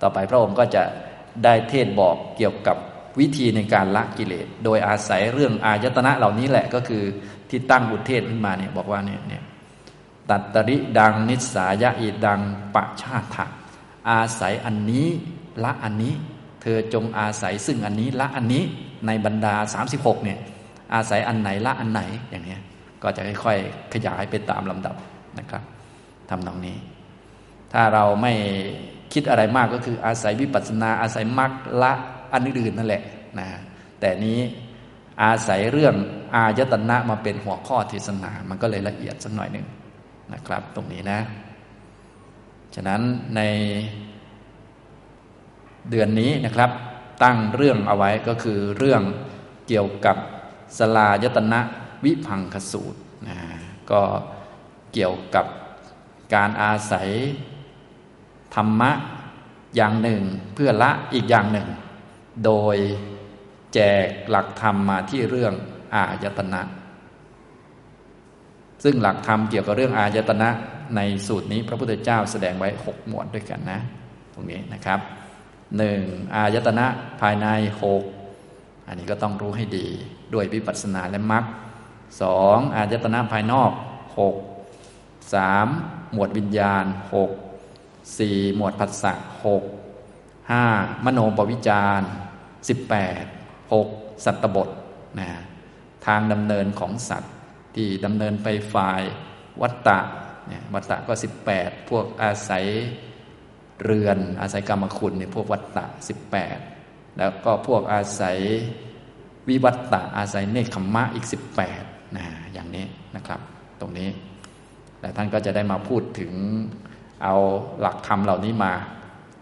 [0.01, 0.83] ต่อไปพระองค์ก็จะ
[1.43, 2.77] ได้เทศบอกเกี่ยวกับ
[3.19, 7.03] วิธีในการละกิเลส โดยอาศัยเรื่องอายตนะเหล่านี้แหละก็คือ
[7.49, 9.43] ที่ตั้งบุตเทศขึ้นมาเนี่ยบอกว่าเนี่ยเนี่ย
[10.29, 12.39] ตัตริดังนิสายะอิดัง
[12.75, 13.49] ปะชาติ
[14.09, 15.07] อาศัยอันนี้
[15.63, 16.13] ละอันนี้
[16.61, 18.63] เธอจงอาศัยซึ่งอันนี้ละอันนี้
[19.05, 19.55] ในบรรดา
[19.89, 20.39] 36เนี่ย
[20.93, 22.57] อาศัยอันไหนละอันไหนอย่างนี้
[23.03, 24.95] ก็จะค่อยๆขยายไปตามลำดับ
[25.39, 25.63] นะครับ
[26.29, 26.77] ทำตรงนี้
[27.73, 28.33] ถ้าเราไม่
[29.13, 31.93] คิดอะไรมากก็คืออาศัยวิปัสสนาอาศัยมรรคละ
[32.33, 33.03] อันอื่นนั่นแหละ
[33.39, 33.47] นะ
[33.99, 34.39] แต่นี้
[35.23, 35.95] อาศัยเรื่อง
[36.35, 39.67] อายตนะมาเป็นหัวข้อเทศนา มันก็เลยละเอียดสักหน่อยหนึ่ง
[40.33, 41.19] นะครับ ตรงนี้นะ
[42.75, 43.01] ฉะนั้น
[43.35, 43.41] ใน
[45.89, 46.71] เดือนนี้นะครับ
[47.23, 49.01] ตั้งเรื่องเอาไว้ก็คือเรื่อง
[49.67, 50.17] เกี่ยวกับ
[50.77, 51.59] สลายตนะ
[52.03, 53.37] วิพังคสูตรนะ
[53.91, 54.01] ก็
[54.93, 55.45] เกี่ยวกับ
[56.33, 57.09] การอาศัย
[58.55, 58.91] ธรรมะ
[59.75, 60.21] อย่างหนึ่ง
[60.53, 61.67] เพื่อละอีกอย่างหนึ่ง
[62.45, 62.77] โดย
[63.73, 65.53] แจกหลักธรรมมาที่เรื่อง
[65.95, 66.61] อายตนะ
[68.83, 70.49] ซึ่งหลักธรรมเกี่ยวกับเรื่องอายตนะ
[70.95, 73.79] ในสูตรนี้พระพุทธเจ้าแสดงไว้หกหมวดด้วยกันนะ
[74.33, 74.99] ตรงนี้นะครับ
[75.77, 76.01] หนึ่ง
[76.35, 76.85] อายตนะ
[77.21, 77.47] ภายใน
[77.83, 78.03] หก
[78.87, 79.87] อันนี้ก็ต้องรู้ให้ดี
[80.33, 81.45] ด้วยวิปัสสนาและมรรค
[82.21, 83.71] สองอายตนะภายนอก
[84.19, 84.35] หก
[85.33, 85.67] สาม
[86.13, 86.85] หมวดวิญญาณ
[87.15, 87.31] หก
[88.19, 89.13] สี่หมวดผัสสะ
[89.45, 89.63] หก
[90.51, 90.63] ห้า
[91.05, 92.01] มโนปวิจาร
[92.67, 93.23] สิบแปด
[93.73, 93.87] หก
[94.25, 94.69] สัตบท
[95.19, 95.27] นะ
[96.07, 97.33] ทางดำเนินของสัตว์
[97.75, 99.01] ที่ดำเนินไปฝ่าย
[99.61, 99.99] วัตตะ
[100.47, 102.65] เนี่ยวัตตะก็สิบแปดพวกอาศัย
[103.83, 106.57] เรือนอาศัยกรรมคุณเนี่ยพวกวัตตะสิบแปด
[107.17, 108.37] แล้วก็พวกอาศัย
[109.49, 111.83] วิวัตตะอาศัยเนคขมมะอีกสิบแปด
[112.17, 112.85] นะอย่างนี้
[113.15, 113.39] นะครับ
[113.79, 114.09] ตรงนี้
[114.99, 116.33] แต่ท่านก็จะได้มาพูดถึง
[117.23, 117.35] เอา
[117.79, 118.73] หลักธรรมเหล่านี้มา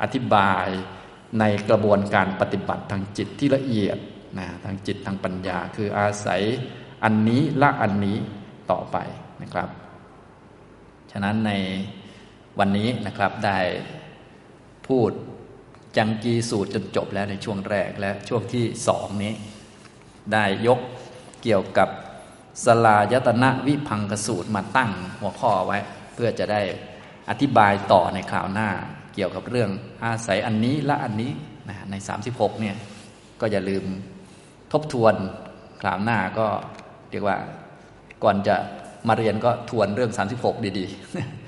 [0.01, 0.67] อธิบาย
[1.39, 3.97] ในกระบวนการปฏิบัติทางจิตที่ละเอียด
[4.37, 6.41] นะทางจิตทางปัญญา คืออาศัย
[7.03, 8.17] อันนี้ละอันนี้
[8.71, 8.97] ต่อไป
[9.41, 9.69] นะครับ
[11.11, 11.51] ฉะนั้นใน
[12.59, 13.59] วันนี้นะครับได้
[14.87, 15.11] พูด
[15.97, 19.33] จังกีสูตรจนจบแล้วในช่วงแรกและช่วงที่สองนี้
[20.33, 20.79] ได้ยก
[21.43, 21.89] เกี่ยวกับ
[22.65, 25.77] สลายตนะวิพังกสูตรมาตั้งหัวข้อไว้
[26.13, 26.61] เพื่อจะได้
[27.29, 28.69] อธิบายต่อในคราวหน้า
[29.13, 29.69] เกี่ยวกับเรื่อง
[30.05, 31.31] อาศัยอันนี้ละอันนี้
[31.69, 31.95] นะใน
[32.29, 32.75] 36เนี่ย
[33.41, 33.83] ก็อย่าลืม
[34.75, 35.15] ทบทวน
[35.81, 36.47] คราวหน้าก็
[37.11, 37.37] เรียกว่า
[38.23, 38.55] ก่อนจะ
[39.07, 40.11] มาเรียนก็ทวนเรื่อง
[40.41, 40.85] 36 ดี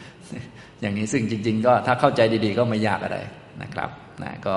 [0.09, 3.17] ๆ อย่างนี้ซึ่งจริง ๆ ก็ถ้าเข้าใจดีๆ ก็ไม่ยากอะไร
[3.61, 3.89] นะครับ
[4.23, 4.55] นะก็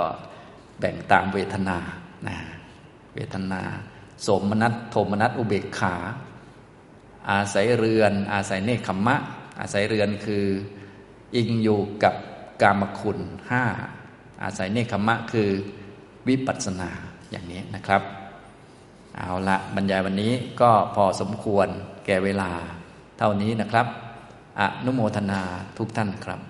[0.81, 1.79] แบ่งตามเวทนา
[2.29, 2.37] นะ
[3.15, 3.63] เวทนา
[4.27, 5.95] สมนัตโทมนัตอุเบกขา
[7.31, 9.17] อาศัยเรือน อาศัยเนคขมมะ
[9.61, 10.45] อาศัยเรือนคือ
[11.37, 12.15] อิงอยู่กับ
[12.63, 13.19] กามคุณ
[13.51, 13.65] ห้า
[14.45, 15.49] อาศัยเนคขมะคือ
[16.29, 16.91] วิปัสสนา
[17.31, 18.03] อย่างนี้นะครับ
[19.17, 21.69] เอาละบรรยายวันนี้ก็พอสมควร
[22.07, 22.51] แก่เวลา
[23.19, 23.87] เท่านี้นะครับ
[24.61, 25.41] อนุโมทนา
[25.79, 26.41] ทุกท่านครับ